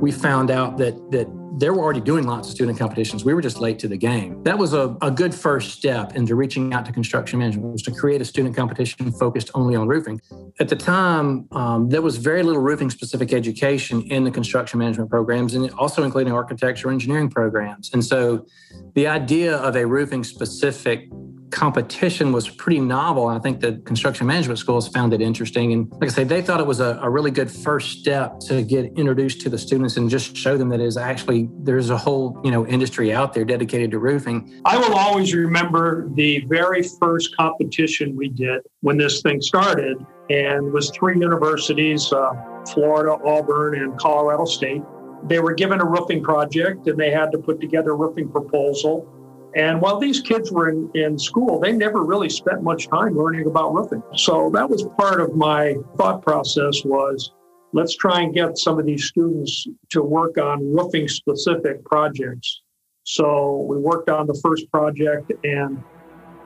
we 0.00 0.10
found 0.10 0.50
out 0.50 0.78
that 0.78 0.94
that 1.10 1.28
they 1.58 1.68
were 1.68 1.78
already 1.78 2.00
doing 2.00 2.24
lots 2.24 2.48
of 2.48 2.54
student 2.54 2.78
competitions. 2.78 3.24
We 3.24 3.34
were 3.34 3.42
just 3.42 3.60
late 3.60 3.78
to 3.80 3.88
the 3.88 3.96
game. 3.96 4.42
That 4.44 4.56
was 4.56 4.72
a, 4.72 4.96
a 5.02 5.10
good 5.10 5.34
first 5.34 5.72
step 5.72 6.14
into 6.14 6.34
reaching 6.34 6.72
out 6.72 6.86
to 6.86 6.92
construction 6.92 7.38
management 7.38 7.72
was 7.72 7.82
to 7.82 7.90
create 7.90 8.20
a 8.20 8.24
student 8.24 8.56
competition 8.56 9.12
focused 9.12 9.50
only 9.54 9.74
on 9.74 9.88
roofing. 9.88 10.20
At 10.58 10.68
the 10.68 10.76
time, 10.76 11.48
um, 11.52 11.88
there 11.88 12.02
was 12.02 12.16
very 12.16 12.42
little 12.42 12.62
roofing 12.62 12.88
specific 12.88 13.32
education 13.32 14.02
in 14.02 14.24
the 14.24 14.30
construction 14.30 14.78
management 14.78 15.10
programs 15.10 15.54
and 15.54 15.70
also 15.72 16.02
including 16.02 16.32
architecture 16.32 16.90
engineering 16.90 17.28
programs. 17.28 17.90
And 17.92 18.04
so 18.04 18.46
the 18.94 19.06
idea 19.06 19.56
of 19.56 19.76
a 19.76 19.86
roofing 19.86 20.24
specific 20.24 21.08
competition 21.50 22.32
was 22.32 22.48
pretty 22.48 22.80
novel. 22.80 23.28
I 23.28 23.38
think 23.38 23.60
the 23.60 23.74
construction 23.84 24.26
management 24.26 24.58
schools 24.58 24.88
found 24.88 25.12
it 25.12 25.20
interesting. 25.20 25.72
And 25.72 25.90
like 25.92 26.04
I 26.04 26.08
say, 26.08 26.24
they 26.24 26.42
thought 26.42 26.60
it 26.60 26.66
was 26.66 26.80
a, 26.80 26.98
a, 27.02 27.10
really 27.10 27.30
good 27.30 27.50
first 27.50 27.98
step 27.98 28.38
to 28.40 28.62
get 28.62 28.86
introduced 28.96 29.40
to 29.42 29.48
the 29.48 29.58
students 29.58 29.96
and 29.96 30.08
just 30.08 30.36
show 30.36 30.56
them 30.56 30.68
that 30.70 30.80
is 30.80 30.96
actually 30.96 31.48
there's 31.62 31.90
a 31.90 31.96
whole, 31.96 32.40
you 32.44 32.50
know, 32.50 32.66
industry 32.66 33.12
out 33.12 33.34
there 33.34 33.44
dedicated 33.44 33.90
to 33.90 33.98
roofing. 33.98 34.60
I 34.64 34.78
will 34.78 34.94
always 34.94 35.34
remember 35.34 36.08
the 36.14 36.44
very 36.46 36.82
first 36.82 37.36
competition 37.36 38.16
we 38.16 38.28
did 38.28 38.62
when 38.80 38.96
this 38.96 39.20
thing 39.22 39.40
started 39.40 39.96
and 40.30 40.72
was 40.72 40.90
three 40.90 41.18
universities, 41.18 42.12
uh, 42.12 42.32
Florida, 42.72 43.18
Auburn, 43.24 43.74
and 43.74 43.98
Colorado 43.98 44.44
State. 44.44 44.82
They 45.24 45.40
were 45.40 45.52
given 45.52 45.80
a 45.80 45.84
roofing 45.84 46.22
project 46.22 46.86
and 46.86 46.98
they 46.98 47.10
had 47.10 47.32
to 47.32 47.38
put 47.38 47.60
together 47.60 47.90
a 47.90 47.96
roofing 47.96 48.30
proposal 48.30 49.19
and 49.54 49.80
while 49.80 49.98
these 49.98 50.20
kids 50.20 50.52
were 50.52 50.68
in, 50.68 50.90
in 50.94 51.18
school, 51.18 51.58
they 51.58 51.72
never 51.72 52.04
really 52.04 52.28
spent 52.28 52.62
much 52.62 52.88
time 52.88 53.16
learning 53.16 53.46
about 53.46 53.74
roofing. 53.74 54.02
So 54.14 54.50
that 54.54 54.68
was 54.68 54.86
part 54.96 55.20
of 55.20 55.34
my 55.34 55.74
thought 55.96 56.22
process 56.22 56.84
was 56.84 57.32
let's 57.72 57.96
try 57.96 58.22
and 58.22 58.34
get 58.34 58.58
some 58.58 58.78
of 58.78 58.86
these 58.86 59.06
students 59.06 59.66
to 59.90 60.02
work 60.02 60.38
on 60.38 60.72
roofing 60.72 61.08
specific 61.08 61.84
projects. 61.84 62.62
So 63.04 63.66
we 63.68 63.76
worked 63.76 64.08
on 64.08 64.26
the 64.26 64.38
first 64.42 64.70
project 64.70 65.32
and 65.44 65.82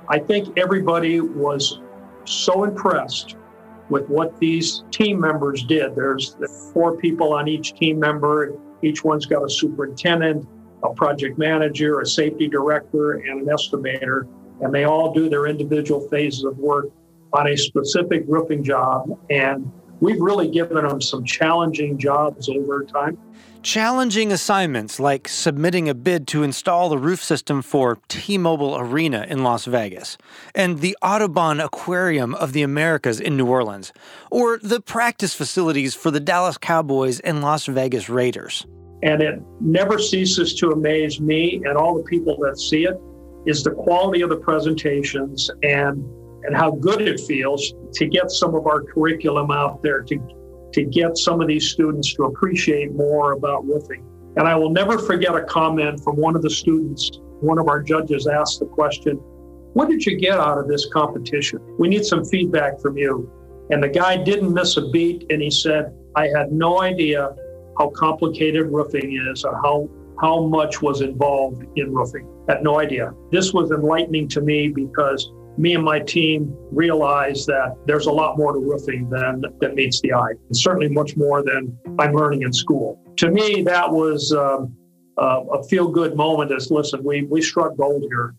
I 0.09 0.19
think 0.19 0.59
everybody 0.59 1.21
was 1.21 1.81
so 2.25 2.65
impressed 2.65 3.37
with 3.91 4.09
what 4.09 4.39
these 4.39 4.85
team 4.91 5.21
members 5.21 5.63
did. 5.65 5.95
There's 5.95 6.37
four 6.73 6.97
people 6.97 7.33
on 7.35 7.49
each 7.49 7.75
team 7.75 7.99
member. 7.99 8.55
Each 8.83 9.05
one's 9.05 9.27
got 9.27 9.45
a 9.45 9.49
superintendent, 9.49 10.47
a 10.85 10.93
project 10.95 11.39
manager, 11.39 12.01
a 12.01 12.07
safety 12.07 12.47
director, 12.49 13.13
and 13.13 13.41
an 13.41 13.47
estimator. 13.47 14.29
and 14.61 14.73
they 14.73 14.85
all 14.85 15.13
do 15.13 15.29
their 15.29 15.47
individual 15.47 16.09
phases 16.09 16.45
of 16.45 16.57
work 16.59 16.87
on 17.33 17.49
a 17.49 17.57
specific 17.57 18.25
roofing 18.29 18.63
job. 18.63 19.19
And 19.29 19.71
we've 20.01 20.21
really 20.21 20.49
given 20.49 20.87
them 20.87 21.01
some 21.01 21.25
challenging 21.25 21.99
jobs 21.99 22.49
over 22.49 22.85
time. 22.85 23.19
Challenging 23.63 24.31
assignments 24.31 25.01
like 25.01 25.27
submitting 25.27 25.89
a 25.89 25.95
bid 25.95 26.29
to 26.29 26.43
install 26.43 26.91
the 26.91 26.99
roof 26.99 27.25
system 27.25 27.63
for 27.63 27.99
T 28.09 28.37
Mobile 28.37 28.77
Arena 28.77 29.27
in 29.29 29.43
Las 29.43 29.65
Vegas, 29.65 30.19
and 30.55 30.81
the 30.81 30.97
Audubon 31.01 31.61
Aquarium 31.61 32.35
of 32.35 32.53
the 32.53 32.63
Americas 32.63 33.21
in 33.21 33.39
New 33.39 33.47
Orleans, 33.47 33.93
or 34.31 34.59
the 34.63 34.81
practice 34.81 35.35
facilities 35.35 35.95
for 35.95 36.11
the 36.11 36.21
Dallas 36.21 36.59
Cowboys 36.59 37.21
and 37.21 37.41
Las 37.41 37.65
Vegas 37.65 38.11
Raiders. 38.11 38.67
And 39.03 39.23
it 39.23 39.41
never 39.61 39.99
ceases 39.99 40.55
to 40.55 40.71
amaze 40.71 41.21
me 41.21 41.61
and 41.65 41.77
all 41.77 41.97
the 41.97 42.05
people 42.05 42.37
that 42.43 42.59
see 42.59 42.85
it 42.85 42.99
is 43.47 43.63
the 43.63 43.71
quality 43.71 44.23
of 44.23 44.31
the 44.31 44.37
presentations 44.37 45.51
and 45.63 46.05
and 46.47 46.55
how 46.55 46.73
good 46.73 47.01
it 47.01 47.19
feels 47.21 47.73
to 47.95 48.07
get 48.07 48.31
some 48.31 48.55
of 48.55 48.67
our 48.67 48.83
curriculum 48.83 49.51
out 49.51 49.83
there 49.83 50.03
to 50.03 50.19
to 50.73 50.85
get 50.85 51.17
some 51.17 51.41
of 51.41 51.49
these 51.49 51.71
students 51.71 52.13
to 52.15 52.25
appreciate 52.25 52.93
more 52.93 53.33
about 53.33 53.65
roofing. 53.65 54.05
And 54.37 54.49
I 54.49 54.57
will 54.57 54.71
never 54.71 54.99
forget 54.99 55.35
a 55.37 55.45
comment 55.45 56.03
from 56.03 56.17
one 56.17 56.35
of 56.35 56.43
the 56.43 56.51
students. 56.51 57.11
One 57.41 57.59
of 57.59 57.69
our 57.69 57.81
judges 57.81 58.27
asked 58.27 58.59
the 58.59 58.67
question, 58.67 59.17
What 59.75 59.89
did 59.89 60.05
you 60.05 60.19
get 60.19 60.39
out 60.39 60.59
of 60.59 60.67
this 60.67 60.87
competition? 60.93 61.61
We 61.79 61.89
need 61.89 62.05
some 62.05 62.25
feedback 62.25 62.81
from 62.81 62.99
you. 62.99 63.31
And 63.71 63.83
the 63.83 63.89
guy 63.89 64.23
didn't 64.23 64.53
miss 64.53 64.77
a 64.77 64.89
beat 64.91 65.27
and 65.31 65.41
he 65.41 65.51
said, 65.51 65.95
I 66.17 66.27
had 66.37 66.53
no 66.53 66.83
idea 66.83 67.35
how 67.79 67.91
complicated 67.91 68.67
roofing 68.67 69.21
is 69.31 69.45
or 69.45 69.55
how, 69.63 69.89
how 70.21 70.47
much 70.47 70.83
was 70.83 71.01
involved 71.01 71.65
in 71.77 71.93
roofing. 71.93 72.29
I 72.49 72.55
Had 72.55 72.63
no 72.63 72.79
idea. 72.79 73.13
This 73.31 73.53
was 73.53 73.71
enlightening 73.71 74.29
to 74.29 74.41
me 74.41 74.69
because 74.69 75.31
me 75.57 75.75
and 75.75 75.85
my 75.85 76.01
team 76.01 76.55
realized 76.71 77.47
that 77.47 77.77
there's 77.87 78.07
a 78.07 78.13
lot 78.13 78.37
more 78.37 78.53
to 78.53 78.59
roofing 78.59 79.09
than 79.09 79.45
that 79.61 79.75
meets 79.75 80.01
the 80.01 80.13
eye, 80.13 80.33
and 80.49 80.57
certainly 80.57 80.89
much 80.89 81.17
more 81.17 81.43
than 81.43 81.77
I'm 81.99 82.13
learning 82.13 82.43
in 82.43 82.53
school. 82.53 83.01
To 83.19 83.31
me, 83.31 83.63
that 83.63 83.91
was 83.91 84.33
um, 84.33 84.77
uh, 85.17 85.45
a 85.53 85.63
feel 85.65 85.89
good 85.89 86.17
moment. 86.17 86.53
As 86.53 86.71
listen, 86.71 87.05
we 87.05 87.23
we 87.23 87.41
struck 87.41 87.77
gold 87.77 88.05
here. 88.09 88.35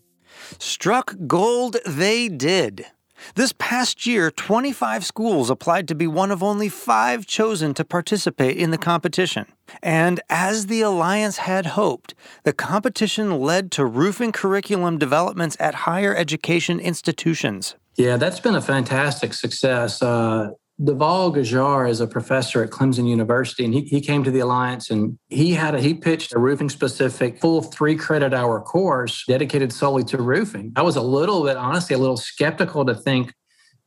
Struck 0.58 1.16
gold, 1.26 1.78
they 1.86 2.28
did. 2.28 2.86
This 3.34 3.52
past 3.58 4.06
year, 4.06 4.30
25 4.30 5.04
schools 5.04 5.50
applied 5.50 5.88
to 5.88 5.94
be 5.94 6.06
one 6.06 6.30
of 6.30 6.42
only 6.42 6.68
five 6.68 7.26
chosen 7.26 7.74
to 7.74 7.84
participate 7.84 8.56
in 8.56 8.70
the 8.70 8.78
competition. 8.78 9.46
And 9.82 10.20
as 10.30 10.66
the 10.66 10.80
Alliance 10.80 11.38
had 11.38 11.66
hoped, 11.66 12.14
the 12.44 12.52
competition 12.52 13.40
led 13.40 13.70
to 13.72 13.84
roofing 13.84 14.32
curriculum 14.32 14.98
developments 14.98 15.56
at 15.58 15.74
higher 15.74 16.14
education 16.14 16.78
institutions. 16.78 17.74
Yeah, 17.96 18.16
that's 18.16 18.40
been 18.40 18.54
a 18.54 18.62
fantastic 18.62 19.32
success. 19.32 20.02
Uh, 20.02 20.50
Dhaval 20.80 21.34
Gajjar 21.34 21.88
is 21.88 22.00
a 22.00 22.06
professor 22.06 22.62
at 22.62 22.68
Clemson 22.70 23.08
University, 23.08 23.64
and 23.64 23.72
he, 23.72 23.80
he 23.82 24.00
came 24.00 24.22
to 24.24 24.30
the 24.30 24.40
Alliance 24.40 24.90
and 24.90 25.18
he 25.28 25.54
had 25.54 25.74
a, 25.74 25.80
he 25.80 25.94
pitched 25.94 26.34
a 26.34 26.38
roofing 26.38 26.68
specific 26.68 27.40
full 27.40 27.62
three 27.62 27.96
credit 27.96 28.34
hour 28.34 28.60
course 28.60 29.24
dedicated 29.26 29.72
solely 29.72 30.04
to 30.04 30.18
roofing. 30.18 30.72
I 30.76 30.82
was 30.82 30.96
a 30.96 31.02
little 31.02 31.44
bit, 31.44 31.56
honestly, 31.56 31.94
a 31.94 31.98
little 31.98 32.18
skeptical 32.18 32.84
to 32.84 32.94
think, 32.94 33.32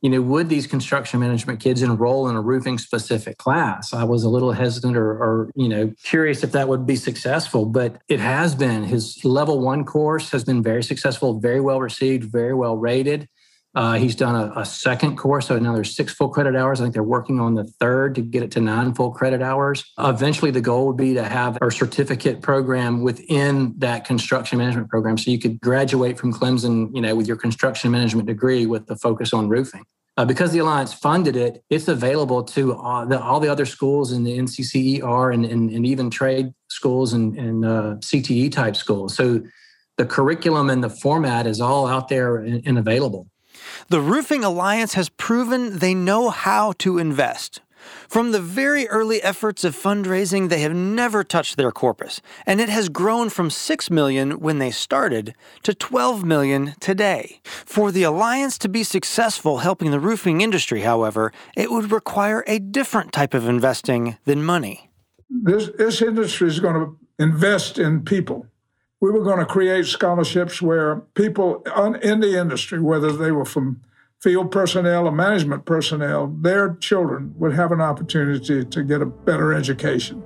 you 0.02 0.10
know, 0.10 0.20
would 0.20 0.48
these 0.48 0.66
construction 0.66 1.20
management 1.20 1.60
kids 1.60 1.80
enroll 1.80 2.28
in 2.28 2.34
a 2.34 2.40
roofing 2.40 2.76
specific 2.78 3.38
class? 3.38 3.94
I 3.94 4.02
was 4.02 4.24
a 4.24 4.28
little 4.28 4.50
hesitant 4.50 4.96
or, 4.96 5.10
or 5.10 5.50
you 5.54 5.68
know, 5.68 5.92
curious 6.02 6.42
if 6.42 6.50
that 6.52 6.68
would 6.68 6.86
be 6.86 6.96
successful, 6.96 7.66
but 7.66 8.02
it 8.08 8.18
has 8.18 8.56
been. 8.56 8.82
His 8.82 9.24
level 9.24 9.60
one 9.60 9.84
course 9.84 10.30
has 10.30 10.42
been 10.42 10.60
very 10.60 10.82
successful, 10.82 11.38
very 11.38 11.60
well 11.60 11.80
received, 11.80 12.32
very 12.32 12.54
well 12.54 12.76
rated. 12.76 13.28
Uh, 13.72 13.94
he's 13.94 14.16
done 14.16 14.34
a, 14.34 14.60
a, 14.60 14.64
second 14.64 15.16
course, 15.16 15.46
so 15.46 15.56
now 15.60 15.72
there's 15.72 15.94
six 15.94 16.12
full 16.12 16.28
credit 16.28 16.56
hours. 16.56 16.80
I 16.80 16.84
think 16.84 16.94
they're 16.94 17.04
working 17.04 17.38
on 17.38 17.54
the 17.54 17.62
third 17.62 18.16
to 18.16 18.20
get 18.20 18.42
it 18.42 18.50
to 18.52 18.60
nine 18.60 18.94
full 18.94 19.12
credit 19.12 19.42
hours. 19.42 19.84
Eventually, 19.96 20.50
the 20.50 20.60
goal 20.60 20.88
would 20.88 20.96
be 20.96 21.14
to 21.14 21.22
have 21.22 21.56
a 21.62 21.70
certificate 21.70 22.42
program 22.42 23.02
within 23.02 23.74
that 23.78 24.04
construction 24.04 24.58
management 24.58 24.88
program, 24.88 25.16
so 25.16 25.30
you 25.30 25.38
could 25.38 25.60
graduate 25.60 26.18
from 26.18 26.32
Clemson, 26.32 26.92
you 26.92 27.00
know, 27.00 27.14
with 27.14 27.28
your 27.28 27.36
construction 27.36 27.92
management 27.92 28.26
degree 28.26 28.66
with 28.66 28.86
the 28.86 28.96
focus 28.96 29.32
on 29.32 29.48
roofing. 29.48 29.84
Uh, 30.16 30.24
because 30.24 30.50
the 30.50 30.58
alliance 30.58 30.92
funded 30.92 31.36
it, 31.36 31.62
it's 31.70 31.86
available 31.86 32.42
to 32.42 32.74
all 32.74 33.06
the, 33.06 33.18
all 33.18 33.38
the 33.38 33.48
other 33.48 33.64
schools 33.64 34.10
in 34.10 34.24
the 34.24 34.36
NCCER 34.36 35.32
and, 35.32 35.46
and, 35.46 35.70
and 35.70 35.86
even 35.86 36.10
trade 36.10 36.52
schools 36.68 37.12
and, 37.12 37.38
and 37.38 37.64
uh, 37.64 37.94
CTE 38.00 38.50
type 38.50 38.74
schools. 38.74 39.14
So 39.14 39.40
the 39.96 40.04
curriculum 40.04 40.68
and 40.68 40.82
the 40.82 40.90
format 40.90 41.46
is 41.46 41.60
all 41.60 41.86
out 41.86 42.08
there 42.08 42.38
and, 42.38 42.60
and 42.66 42.78
available. 42.78 43.28
The 43.90 44.00
Roofing 44.00 44.44
Alliance 44.44 44.94
has 44.94 45.08
proven 45.08 45.80
they 45.80 45.94
know 45.94 46.30
how 46.30 46.74
to 46.78 46.98
invest. 46.98 47.60
From 48.08 48.30
the 48.30 48.40
very 48.40 48.86
early 48.86 49.20
efforts 49.20 49.64
of 49.64 49.74
fundraising, 49.74 50.48
they 50.48 50.60
have 50.60 50.72
never 50.72 51.24
touched 51.24 51.56
their 51.56 51.72
corpus, 51.72 52.20
and 52.46 52.60
it 52.60 52.68
has 52.68 52.88
grown 52.88 53.30
from 53.30 53.50
6 53.50 53.90
million 53.90 54.38
when 54.38 54.60
they 54.60 54.70
started 54.70 55.34
to 55.64 55.74
12 55.74 56.22
million 56.22 56.74
today. 56.78 57.40
For 57.42 57.90
the 57.90 58.04
alliance 58.04 58.58
to 58.58 58.68
be 58.68 58.84
successful 58.84 59.58
helping 59.58 59.90
the 59.90 59.98
roofing 59.98 60.40
industry, 60.40 60.82
however, 60.82 61.32
it 61.56 61.72
would 61.72 61.90
require 61.90 62.44
a 62.46 62.60
different 62.60 63.12
type 63.12 63.34
of 63.34 63.48
investing 63.48 64.18
than 64.24 64.44
money. 64.44 64.92
This, 65.28 65.68
this 65.76 66.00
industry 66.00 66.46
is 66.46 66.60
going 66.60 66.74
to 66.74 66.96
invest 67.18 67.76
in 67.76 68.04
people 68.04 68.46
we 69.00 69.10
were 69.10 69.22
going 69.22 69.38
to 69.38 69.46
create 69.46 69.86
scholarships 69.86 70.60
where 70.60 70.96
people 71.14 71.62
in 72.02 72.20
the 72.20 72.38
industry, 72.38 72.80
whether 72.80 73.12
they 73.12 73.32
were 73.32 73.44
from 73.44 73.80
field 74.20 74.50
personnel 74.50 75.06
or 75.06 75.12
management 75.12 75.64
personnel, 75.64 76.26
their 76.40 76.74
children 76.74 77.34
would 77.38 77.54
have 77.54 77.72
an 77.72 77.80
opportunity 77.80 78.64
to 78.64 78.82
get 78.82 79.00
a 79.00 79.06
better 79.06 79.54
education. 79.54 80.22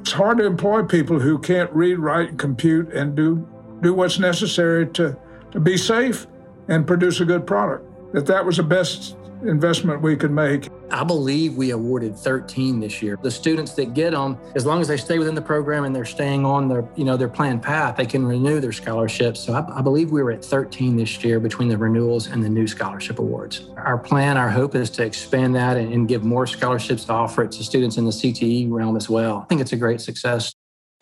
It's 0.00 0.12
hard 0.12 0.38
to 0.38 0.46
employ 0.46 0.84
people 0.84 1.20
who 1.20 1.38
can't 1.38 1.70
read, 1.72 1.98
write, 1.98 2.38
compute 2.38 2.92
and 2.92 3.14
do 3.14 3.46
do 3.80 3.92
what's 3.92 4.18
necessary 4.18 4.86
to, 4.86 5.16
to 5.50 5.60
be 5.60 5.76
safe 5.76 6.26
and 6.68 6.86
produce 6.86 7.20
a 7.20 7.24
good 7.24 7.46
product. 7.46 7.84
That 8.14 8.24
that 8.26 8.46
was 8.46 8.56
the 8.56 8.62
best 8.62 9.16
investment 9.46 10.00
we 10.00 10.16
could 10.16 10.30
make. 10.30 10.68
I 10.90 11.04
believe 11.04 11.56
we 11.56 11.70
awarded 11.70 12.16
13 12.16 12.80
this 12.80 13.02
year. 13.02 13.18
The 13.20 13.30
students 13.30 13.72
that 13.74 13.94
get 13.94 14.12
them, 14.12 14.38
as 14.54 14.66
long 14.66 14.80
as 14.80 14.88
they 14.88 14.96
stay 14.96 15.18
within 15.18 15.34
the 15.34 15.42
program 15.42 15.84
and 15.84 15.94
they're 15.94 16.04
staying 16.04 16.44
on 16.44 16.68
their, 16.68 16.88
you 16.96 17.04
know, 17.04 17.16
their 17.16 17.28
planned 17.28 17.62
path, 17.62 17.96
they 17.96 18.06
can 18.06 18.24
renew 18.24 18.60
their 18.60 18.72
scholarships. 18.72 19.40
So 19.40 19.54
I, 19.54 19.78
I 19.78 19.82
believe 19.82 20.10
we 20.10 20.22
were 20.22 20.30
at 20.30 20.44
13 20.44 20.96
this 20.96 21.24
year 21.24 21.40
between 21.40 21.68
the 21.68 21.78
renewals 21.78 22.28
and 22.28 22.44
the 22.44 22.48
new 22.48 22.66
scholarship 22.66 23.18
awards. 23.18 23.70
Our 23.76 23.98
plan, 23.98 24.36
our 24.36 24.50
hope 24.50 24.74
is 24.74 24.90
to 24.90 25.04
expand 25.04 25.54
that 25.56 25.76
and, 25.76 25.92
and 25.92 26.08
give 26.08 26.24
more 26.24 26.46
scholarships 26.46 27.04
to 27.06 27.12
offer 27.12 27.42
it 27.42 27.52
to 27.52 27.64
students 27.64 27.96
in 27.96 28.04
the 28.04 28.10
CTE 28.10 28.70
realm 28.70 28.96
as 28.96 29.08
well. 29.08 29.40
I 29.42 29.44
think 29.46 29.60
it's 29.60 29.72
a 29.72 29.76
great 29.76 30.00
success. 30.00 30.54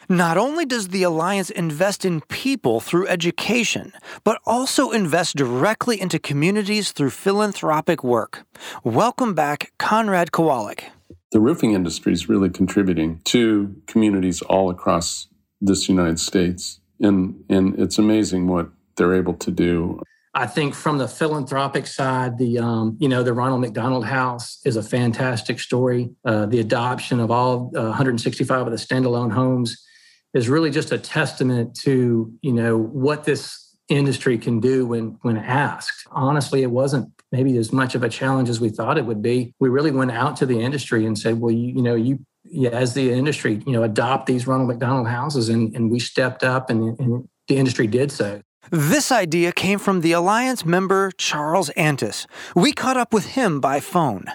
Not 0.08 0.36
only 0.36 0.64
does 0.64 0.88
the 0.88 1.04
Alliance 1.04 1.50
invest 1.50 2.04
in 2.04 2.22
people 2.22 2.80
through 2.80 3.06
education, 3.06 3.92
but 4.24 4.40
also 4.44 4.90
invest 4.90 5.36
directly 5.36 6.00
into 6.00 6.18
communities 6.18 6.92
through 6.92 7.10
philanthropic 7.10 8.02
work. 8.02 8.44
Welcome 8.82 9.34
back, 9.34 9.72
Conrad 9.78 10.32
Kowalik. 10.32 10.84
The 11.30 11.40
roofing 11.40 11.72
industry 11.72 12.12
is 12.12 12.28
really 12.28 12.50
contributing 12.50 13.20
to 13.24 13.74
communities 13.86 14.42
all 14.42 14.70
across 14.70 15.28
this 15.60 15.88
United 15.88 16.18
States. 16.18 16.80
And, 17.00 17.42
and 17.48 17.78
it's 17.78 17.98
amazing 17.98 18.48
what 18.48 18.70
they're 18.96 19.14
able 19.14 19.34
to 19.34 19.50
do. 19.50 20.02
I 20.34 20.46
think 20.46 20.74
from 20.74 20.98
the 20.98 21.08
philanthropic 21.08 21.86
side, 21.86 22.38
the 22.38 22.58
um, 22.58 22.96
you 22.98 23.06
know 23.06 23.22
the 23.22 23.34
Ronald 23.34 23.60
McDonald 23.60 24.06
House 24.06 24.60
is 24.64 24.76
a 24.76 24.82
fantastic 24.82 25.60
story. 25.60 26.08
Uh, 26.24 26.46
the 26.46 26.58
adoption 26.58 27.20
of 27.20 27.30
all 27.30 27.70
uh, 27.76 27.82
165 27.82 28.66
of 28.66 28.70
the 28.70 28.78
standalone 28.78 29.30
homes 29.30 29.84
is 30.34 30.48
really 30.48 30.70
just 30.70 30.92
a 30.92 30.98
testament 30.98 31.74
to 31.80 32.32
you 32.42 32.52
know 32.52 32.78
what 32.78 33.24
this 33.24 33.76
industry 33.88 34.38
can 34.38 34.60
do 34.60 34.86
when 34.86 35.18
when 35.22 35.36
asked. 35.36 36.06
Honestly, 36.10 36.62
it 36.62 36.70
wasn't 36.70 37.10
maybe 37.30 37.56
as 37.56 37.72
much 37.72 37.94
of 37.94 38.02
a 38.02 38.08
challenge 38.08 38.48
as 38.48 38.60
we 38.60 38.68
thought 38.68 38.98
it 38.98 39.06
would 39.06 39.22
be. 39.22 39.54
We 39.58 39.68
really 39.68 39.90
went 39.90 40.12
out 40.12 40.36
to 40.36 40.46
the 40.46 40.60
industry 40.60 41.06
and 41.06 41.18
said, 41.18 41.40
well, 41.40 41.50
you, 41.50 41.74
you 41.74 41.82
know, 41.82 41.94
you 41.94 42.18
yeah, 42.44 42.70
as 42.70 42.94
the 42.94 43.10
industry, 43.10 43.62
you 43.66 43.72
know, 43.72 43.82
adopt 43.82 44.26
these 44.26 44.46
Ronald 44.46 44.68
McDonald 44.68 45.08
houses, 45.08 45.48
and, 45.48 45.74
and 45.74 45.90
we 45.90 45.98
stepped 45.98 46.44
up, 46.44 46.68
and, 46.70 46.98
and 46.98 47.28
the 47.48 47.56
industry 47.56 47.86
did 47.86 48.12
so. 48.12 48.42
This 48.70 49.10
idea 49.10 49.52
came 49.52 49.78
from 49.78 50.00
the 50.00 50.12
Alliance 50.12 50.64
member 50.64 51.10
Charles 51.12 51.70
Antis. 51.70 52.26
We 52.54 52.72
caught 52.72 52.96
up 52.96 53.12
with 53.12 53.26
him 53.26 53.60
by 53.60 53.80
phone. 53.80 54.26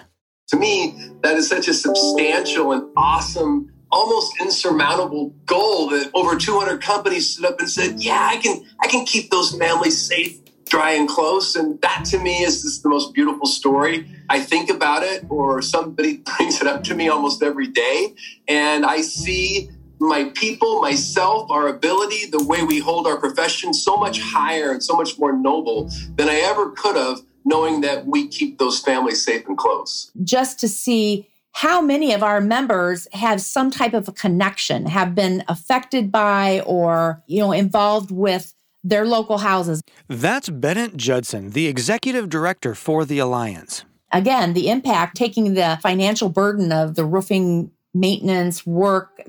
To 0.48 0.56
me, 0.56 0.94
that 1.22 1.36
is 1.36 1.48
such 1.48 1.68
a 1.68 1.74
substantial 1.74 2.72
and 2.72 2.90
awesome 2.96 3.70
almost 3.90 4.32
insurmountable 4.40 5.34
goal 5.46 5.88
that 5.90 6.10
over 6.14 6.36
200 6.36 6.80
companies 6.82 7.30
stood 7.30 7.46
up 7.46 7.60
and 7.60 7.70
said, 7.70 8.00
"Yeah, 8.00 8.28
I 8.30 8.36
can 8.36 8.64
I 8.80 8.86
can 8.86 9.04
keep 9.04 9.30
those 9.30 9.56
families 9.56 10.00
safe, 10.00 10.38
dry 10.66 10.92
and 10.92 11.08
close." 11.08 11.56
And 11.56 11.80
that 11.80 12.04
to 12.06 12.18
me 12.18 12.42
is 12.42 12.62
just 12.62 12.82
the 12.82 12.88
most 12.88 13.14
beautiful 13.14 13.46
story. 13.46 14.06
I 14.28 14.40
think 14.40 14.70
about 14.70 15.02
it 15.02 15.24
or 15.28 15.62
somebody 15.62 16.16
brings 16.36 16.60
it 16.60 16.66
up 16.66 16.84
to 16.84 16.94
me 16.94 17.08
almost 17.08 17.42
every 17.42 17.68
day 17.68 18.14
and 18.46 18.84
I 18.84 19.00
see 19.00 19.70
my 20.00 20.30
people, 20.34 20.80
myself, 20.80 21.50
our 21.50 21.68
ability, 21.68 22.26
the 22.26 22.42
way 22.44 22.62
we 22.62 22.78
hold 22.78 23.06
our 23.06 23.18
profession 23.18 23.74
so 23.74 23.96
much 23.96 24.20
higher 24.20 24.70
and 24.70 24.82
so 24.82 24.96
much 24.96 25.18
more 25.18 25.32
noble 25.32 25.90
than 26.16 26.28
I 26.28 26.36
ever 26.36 26.70
could 26.70 26.96
have, 26.96 27.20
knowing 27.44 27.80
that 27.82 28.06
we 28.06 28.28
keep 28.28 28.58
those 28.58 28.80
families 28.80 29.24
safe 29.24 29.46
and 29.48 29.56
close. 29.58 30.10
Just 30.22 30.60
to 30.60 30.68
see 30.68 31.28
how 31.52 31.80
many 31.80 32.12
of 32.12 32.22
our 32.22 32.40
members 32.40 33.08
have 33.12 33.40
some 33.40 33.70
type 33.70 33.94
of 33.94 34.08
a 34.08 34.12
connection, 34.12 34.86
have 34.86 35.14
been 35.14 35.44
affected 35.48 36.12
by 36.12 36.60
or, 36.66 37.22
you 37.26 37.40
know, 37.40 37.52
involved 37.52 38.10
with 38.10 38.54
their 38.84 39.04
local 39.04 39.38
houses. 39.38 39.82
That's 40.08 40.48
Bennett 40.48 40.96
Judson, 40.96 41.50
the 41.50 41.66
executive 41.66 42.28
director 42.28 42.74
for 42.74 43.04
the 43.04 43.18
Alliance. 43.18 43.84
Again, 44.12 44.54
the 44.54 44.70
impact, 44.70 45.16
taking 45.16 45.54
the 45.54 45.78
financial 45.82 46.28
burden 46.28 46.72
of 46.72 46.94
the 46.94 47.04
roofing 47.04 47.70
maintenance 47.92 48.64
work 48.64 49.20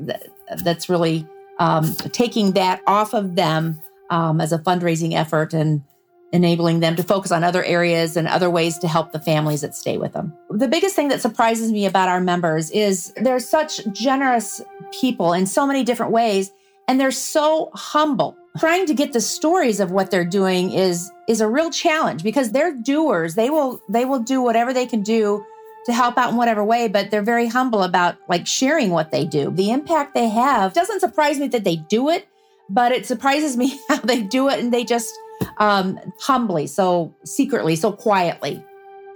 that's 0.64 0.88
really 0.88 1.28
um, 1.60 1.94
taking 1.96 2.54
that 2.54 2.82
off 2.88 3.14
of 3.14 3.36
them 3.36 3.82
um, 4.10 4.40
as 4.40 4.52
a 4.52 4.60
fundraising 4.60 5.14
effort 5.14 5.54
and 5.54 5.84
enabling 6.32 6.80
them 6.80 6.96
to 6.96 7.04
focus 7.04 7.32
on 7.32 7.44
other 7.44 7.64
areas 7.64 8.16
and 8.16 8.28
other 8.28 8.50
ways 8.50 8.78
to 8.80 8.88
help 8.88 9.12
the 9.12 9.20
families 9.20 9.62
that 9.62 9.76
stay 9.76 9.98
with 9.98 10.14
them. 10.14 10.34
The 10.50 10.68
biggest 10.68 10.96
thing 10.96 11.08
that 11.10 11.22
surprises 11.22 11.72
me 11.72 11.86
about 11.86 12.10
our 12.10 12.22
members 12.22 12.70
is 12.72 13.12
they're 13.18 13.40
such 13.40 13.82
generous 13.92 14.62
people 14.92 15.34
in 15.34 15.46
so 15.46 15.66
many 15.66 15.84
different 15.84 16.12
ways 16.12 16.52
and 16.88 17.00
they're 17.00 17.12
so 17.12 17.70
humble. 17.74 18.36
Trying 18.58 18.88
to 18.88 18.94
get 18.94 19.14
the 19.14 19.22
stories 19.22 19.80
of 19.80 19.92
what 19.92 20.12
they're 20.12 20.26
doing 20.26 20.72
is 20.72 21.12
is 21.28 21.40
a 21.40 21.48
real 21.48 21.70
challenge 21.70 22.24
because 22.24 22.52
they're 22.52 22.74
doers. 22.74 23.36
They 23.36 23.50
will 23.50 23.80
they 23.88 24.06
will 24.06 24.20
do 24.20 24.42
whatever 24.42 24.74
they 24.74 24.88
can 24.88 25.04
do 25.04 25.46
to 25.86 25.94
help 25.94 26.18
out 26.18 26.32
in 26.32 26.36
whatever 26.36 26.64
way, 26.64 26.88
but 26.88 27.12
they're 27.12 27.22
very 27.22 27.48
humble 27.48 27.84
about 27.84 28.18
like 28.28 28.48
sharing 28.48 28.90
what 28.90 29.12
they 29.12 29.24
do. 29.24 29.52
The 29.52 29.72
impact 29.72 30.14
they 30.14 30.28
have 30.30 30.74
doesn't 30.74 31.00
surprise 31.00 31.40
me 31.40 31.48
that 31.50 31.64
they 31.64 31.78
do 31.78 32.10
it, 32.10 32.28
but 32.70 32.92
it 32.92 33.06
surprises 33.06 33.56
me 33.56 33.80
how 33.88 33.98
they 33.98 34.22
do 34.22 34.50
it 34.50 34.60
and 34.60 34.74
they 34.74 34.84
just 34.84 35.14
um, 35.60 36.00
humbly, 36.20 36.68
so 36.68 37.16
secretly, 37.24 37.76
so 37.76 37.92
quietly. 37.92 38.64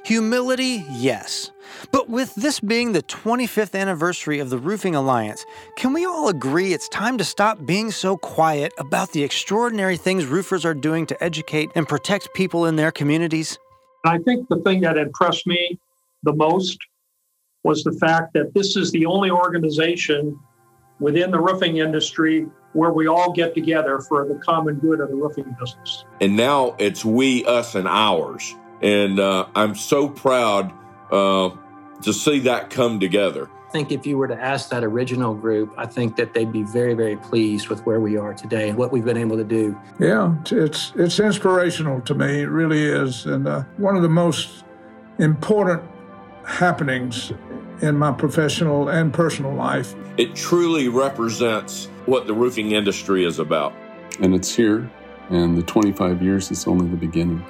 Humility, 0.06 0.86
yes. 0.92 1.52
But 1.92 2.10
with 2.10 2.36
this 2.36 2.60
being 2.60 2.92
the 2.92 3.02
25th 3.04 3.80
anniversary 3.80 4.40
of 4.40 4.50
the 4.50 4.58
Roofing 4.58 4.96
Alliance, 4.96 5.46
can 5.78 5.94
we 5.94 6.06
all 6.06 6.28
agree 6.28 6.74
it's 6.74 6.90
time 6.90 7.18
to 7.18 7.24
stop 7.24 7.66
being 7.66 7.90
so 7.90 8.18
quiet 8.18 8.74
about 8.78 9.14
the 9.14 9.24
extraordinary 9.24 9.96
things 9.96 10.26
roofers 10.26 10.66
are 10.66 10.74
doing 10.74 11.06
to 11.06 11.24
educate 11.24 11.70
and 11.76 11.88
protect 11.88 12.34
people 12.34 12.66
in 12.66 12.76
their 12.76 12.92
communities? 12.92 13.58
I 14.06 14.18
think 14.18 14.50
the 14.50 14.60
thing 14.60 14.82
that 14.82 14.98
impressed 14.98 15.48
me 15.48 15.80
the 16.24 16.34
most 16.34 16.78
was 17.64 17.84
the 17.84 17.94
fact 17.94 18.34
that 18.34 18.54
this 18.54 18.76
is 18.76 18.92
the 18.92 19.06
only 19.06 19.32
organization 19.32 20.38
within 21.00 21.32
the 21.32 21.40
roofing 21.40 21.78
industry 21.78 22.46
where 22.74 22.92
we 22.92 23.08
all 23.08 23.32
get 23.32 23.54
together 23.54 24.00
for 24.00 24.28
the 24.28 24.36
common 24.36 24.76
good 24.76 25.00
of 25.00 25.10
the 25.10 25.16
roofing 25.16 25.56
business. 25.60 26.06
And 26.20 26.36
now 26.36 26.76
it's 26.80 27.06
we, 27.06 27.46
us, 27.46 27.76
and 27.76 27.88
ours. 27.88 28.56
And 28.82 29.20
uh, 29.20 29.48
I'm 29.56 29.76
so 29.76 30.10
proud 30.10 30.74
uh, 31.12 31.52
to 32.02 32.14
see 32.14 32.40
that 32.40 32.70
come 32.70 33.00
together. 33.00 33.50
I 33.68 33.72
think 33.72 33.92
if 33.92 34.06
you 34.06 34.18
were 34.18 34.28
to 34.28 34.40
ask 34.40 34.70
that 34.70 34.84
original 34.84 35.34
group, 35.34 35.74
I 35.78 35.88
think 35.88 36.16
that 36.18 36.36
they'd 36.36 36.52
be 36.52 36.62
very, 36.62 36.94
very 36.94 37.18
pleased 37.18 37.70
with 37.70 37.84
where 37.88 38.00
we 38.00 38.18
are 38.18 38.34
today 38.34 38.70
and 38.70 38.78
what 38.78 38.92
we've 38.92 39.06
been 39.06 39.18
able 39.18 39.38
to 39.38 39.44
do. 39.44 39.80
Yeah, 40.00 40.36
it's 40.52 40.94
it's 40.96 41.20
inspirational 41.20 42.02
to 42.02 42.14
me. 42.14 42.42
It 42.42 42.50
really 42.50 42.84
is, 42.84 43.26
and 43.26 43.48
uh, 43.48 43.64
one 43.78 43.96
of 43.96 44.04
the 44.04 44.10
most 44.10 44.64
important 45.18 45.82
happenings 46.46 47.32
in 47.82 47.98
my 47.98 48.12
professional 48.12 48.90
and 48.90 49.14
personal 49.14 49.54
life. 49.54 49.96
It 50.18 50.36
truly 50.36 50.88
represents 50.88 51.88
what 52.06 52.28
the 52.28 52.34
roofing 52.34 52.72
industry 52.72 53.26
is 53.26 53.40
about. 53.40 53.74
And 54.20 54.36
it's 54.36 54.54
here, 54.54 54.90
and 55.30 55.58
the 55.58 55.64
25 55.64 56.22
years 56.22 56.52
is 56.52 56.68
only 56.68 56.88
the 56.88 56.98
beginning. 56.98 57.44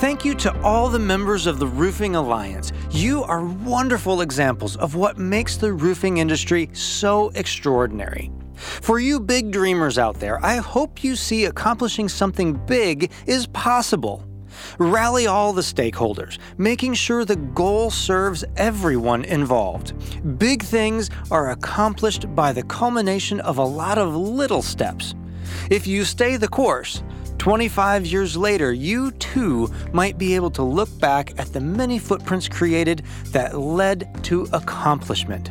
Thank 0.00 0.24
you 0.24 0.34
to 0.36 0.62
all 0.62 0.88
the 0.88 0.98
members 0.98 1.46
of 1.46 1.58
the 1.58 1.66
Roofing 1.66 2.16
Alliance. 2.16 2.72
You 2.90 3.22
are 3.24 3.44
wonderful 3.44 4.22
examples 4.22 4.76
of 4.76 4.94
what 4.94 5.18
makes 5.18 5.58
the 5.58 5.74
roofing 5.74 6.16
industry 6.16 6.70
so 6.72 7.28
extraordinary. 7.34 8.30
For 8.54 8.98
you 8.98 9.20
big 9.20 9.50
dreamers 9.50 9.98
out 9.98 10.18
there, 10.18 10.42
I 10.44 10.56
hope 10.56 11.04
you 11.04 11.16
see 11.16 11.44
accomplishing 11.44 12.08
something 12.08 12.54
big 12.66 13.12
is 13.26 13.46
possible. 13.48 14.29
Rally 14.78 15.26
all 15.26 15.52
the 15.52 15.62
stakeholders, 15.62 16.38
making 16.58 16.94
sure 16.94 17.24
the 17.24 17.36
goal 17.36 17.90
serves 17.90 18.44
everyone 18.56 19.24
involved. 19.24 19.94
Big 20.38 20.62
things 20.62 21.10
are 21.30 21.50
accomplished 21.50 22.34
by 22.34 22.52
the 22.52 22.62
culmination 22.64 23.40
of 23.40 23.58
a 23.58 23.64
lot 23.64 23.98
of 23.98 24.14
little 24.14 24.62
steps. 24.62 25.14
If 25.70 25.86
you 25.86 26.04
stay 26.04 26.36
the 26.36 26.48
course, 26.48 27.02
25 27.38 28.06
years 28.06 28.36
later, 28.36 28.72
you 28.72 29.10
too 29.12 29.72
might 29.92 30.18
be 30.18 30.34
able 30.34 30.50
to 30.50 30.62
look 30.62 30.90
back 31.00 31.38
at 31.38 31.52
the 31.52 31.60
many 31.60 31.98
footprints 31.98 32.48
created 32.48 33.02
that 33.26 33.58
led 33.58 34.22
to 34.24 34.46
accomplishment. 34.52 35.50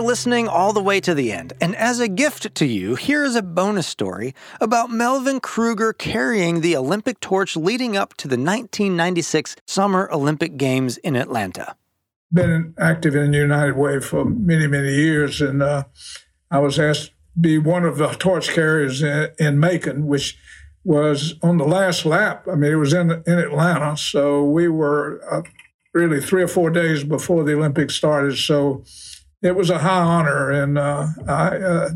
Listening 0.10 0.48
all 0.48 0.74
the 0.74 0.82
way 0.82 1.00
to 1.00 1.14
the 1.14 1.32
end. 1.32 1.54
And 1.62 1.76
as 1.76 2.00
a 2.00 2.08
gift 2.08 2.56
to 2.56 2.66
you, 2.66 2.96
here 2.96 3.24
is 3.24 3.36
a 3.36 3.44
bonus 3.44 3.86
story 3.86 4.34
about 4.60 4.90
Melvin 4.90 5.40
Kruger 5.40 5.94
carrying 5.94 6.62
the 6.62 6.76
Olympic 6.76 7.20
torch 7.20 7.56
leading 7.56 7.96
up 7.96 8.16
to 8.16 8.28
the 8.28 8.34
1996 8.36 9.58
Summer 9.68 10.10
Olympic 10.12 10.58
Games 10.58 10.98
in 10.98 11.16
Atlanta. 11.16 11.76
Been 12.34 12.74
active 12.80 13.16
in 13.16 13.34
the 13.34 13.38
United 13.38 13.78
Way 13.78 14.00
for 14.00 14.26
many, 14.26 14.66
many 14.66 14.96
years, 14.96 15.42
and 15.42 15.62
uh, 15.62 15.84
I 16.50 16.58
was 16.58 16.80
asked 16.80 17.10
to 17.10 17.12
be 17.40 17.60
one 17.60 17.86
of 17.86 18.00
the 18.00 18.08
torch 18.08 18.50
carriers 18.50 19.04
in, 19.04 19.30
in 19.38 19.60
Macon, 19.60 20.08
which 20.08 20.40
was 20.84 21.36
on 21.44 21.60
the 21.60 21.68
last 21.68 22.04
lap. 22.04 22.48
I 22.52 22.56
mean, 22.56 22.72
it 22.72 22.78
was 22.78 22.94
in 22.94 23.12
in 23.28 23.38
Atlanta, 23.38 23.96
so 23.96 24.44
we 24.44 24.70
were 24.70 25.22
uh, 25.32 25.44
really 25.94 26.20
three 26.20 26.42
or 26.42 26.48
four 26.48 26.72
days 26.72 27.04
before 27.04 27.44
the 27.44 27.54
Olympics 27.54 27.94
started. 27.94 28.40
So 28.40 28.84
it 29.42 29.56
was 29.56 29.70
a 29.70 29.80
high 29.80 30.02
honor, 30.02 30.52
and 30.52 30.78
uh, 30.78 31.08
I, 31.28 31.58
uh, 31.58 31.90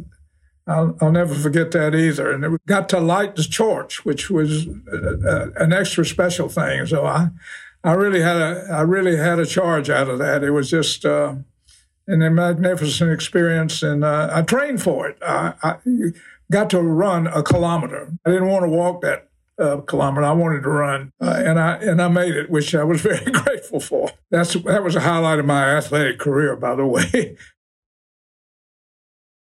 I'll, 0.68 0.98
I'll, 1.02 1.12
never 1.12 1.36
forget 1.36 1.72
that 1.72 1.94
either. 1.94 2.32
And 2.32 2.44
it 2.46 2.66
got 2.66 2.88
to 2.90 3.00
light 3.00 3.36
the 3.36 3.44
torch, 3.44 4.06
which 4.06 4.30
was 4.30 4.66
a, 4.66 4.72
uh, 4.92 5.50
a, 5.56 5.64
an 5.64 5.74
extra 5.74 6.06
special 6.06 6.48
thing. 6.48 6.86
So 6.86 7.06
I, 7.06 7.30
I 7.84 7.94
really 7.94 8.22
had 8.22 8.38
a, 8.38 8.68
I 8.72 8.82
really 8.82 9.18
had 9.18 9.40
a 9.40 9.46
charge 9.46 9.90
out 9.90 10.10
of 10.10 10.20
that. 10.20 10.44
It 10.44 10.52
was 10.52 10.70
just 10.70 11.06
uh, 11.06 11.36
an 12.08 12.36
magnificent 12.36 13.12
experience, 13.12 13.84
and 13.84 14.04
uh, 14.04 14.30
I 14.32 14.42
trained 14.42 14.82
for 14.82 15.08
it. 15.08 15.18
I, 15.22 15.54
I, 15.62 15.76
got 16.52 16.70
to 16.70 16.82
run 16.82 17.26
a 17.26 17.42
kilometer. 17.42 18.12
I 18.26 18.30
didn't 18.30 18.48
want 18.48 18.64
to 18.64 18.70
walk 18.70 19.02
that 19.02 19.30
uh, 19.60 19.78
kilometer. 19.82 20.24
I 20.26 20.32
wanted 20.32 20.64
to 20.64 20.70
run, 20.70 21.12
uh, 21.22 21.42
and 21.46 21.60
I 21.60 21.76
and 21.78 22.02
I 22.02 22.08
made 22.08 22.36
it, 22.36 22.50
which 22.50 22.74
I 22.74 22.84
was 22.84 23.02
very 23.10 23.24
grateful 23.32 23.80
for. 23.80 24.12
That's 24.32 24.54
that 24.54 24.84
was 24.84 24.96
a 24.96 25.02
highlight 25.02 25.40
of 25.40 25.46
my 25.46 25.76
athletic 25.76 26.20
career, 26.20 26.56
by 26.56 26.76
the 26.76 26.86
way. 26.86 27.38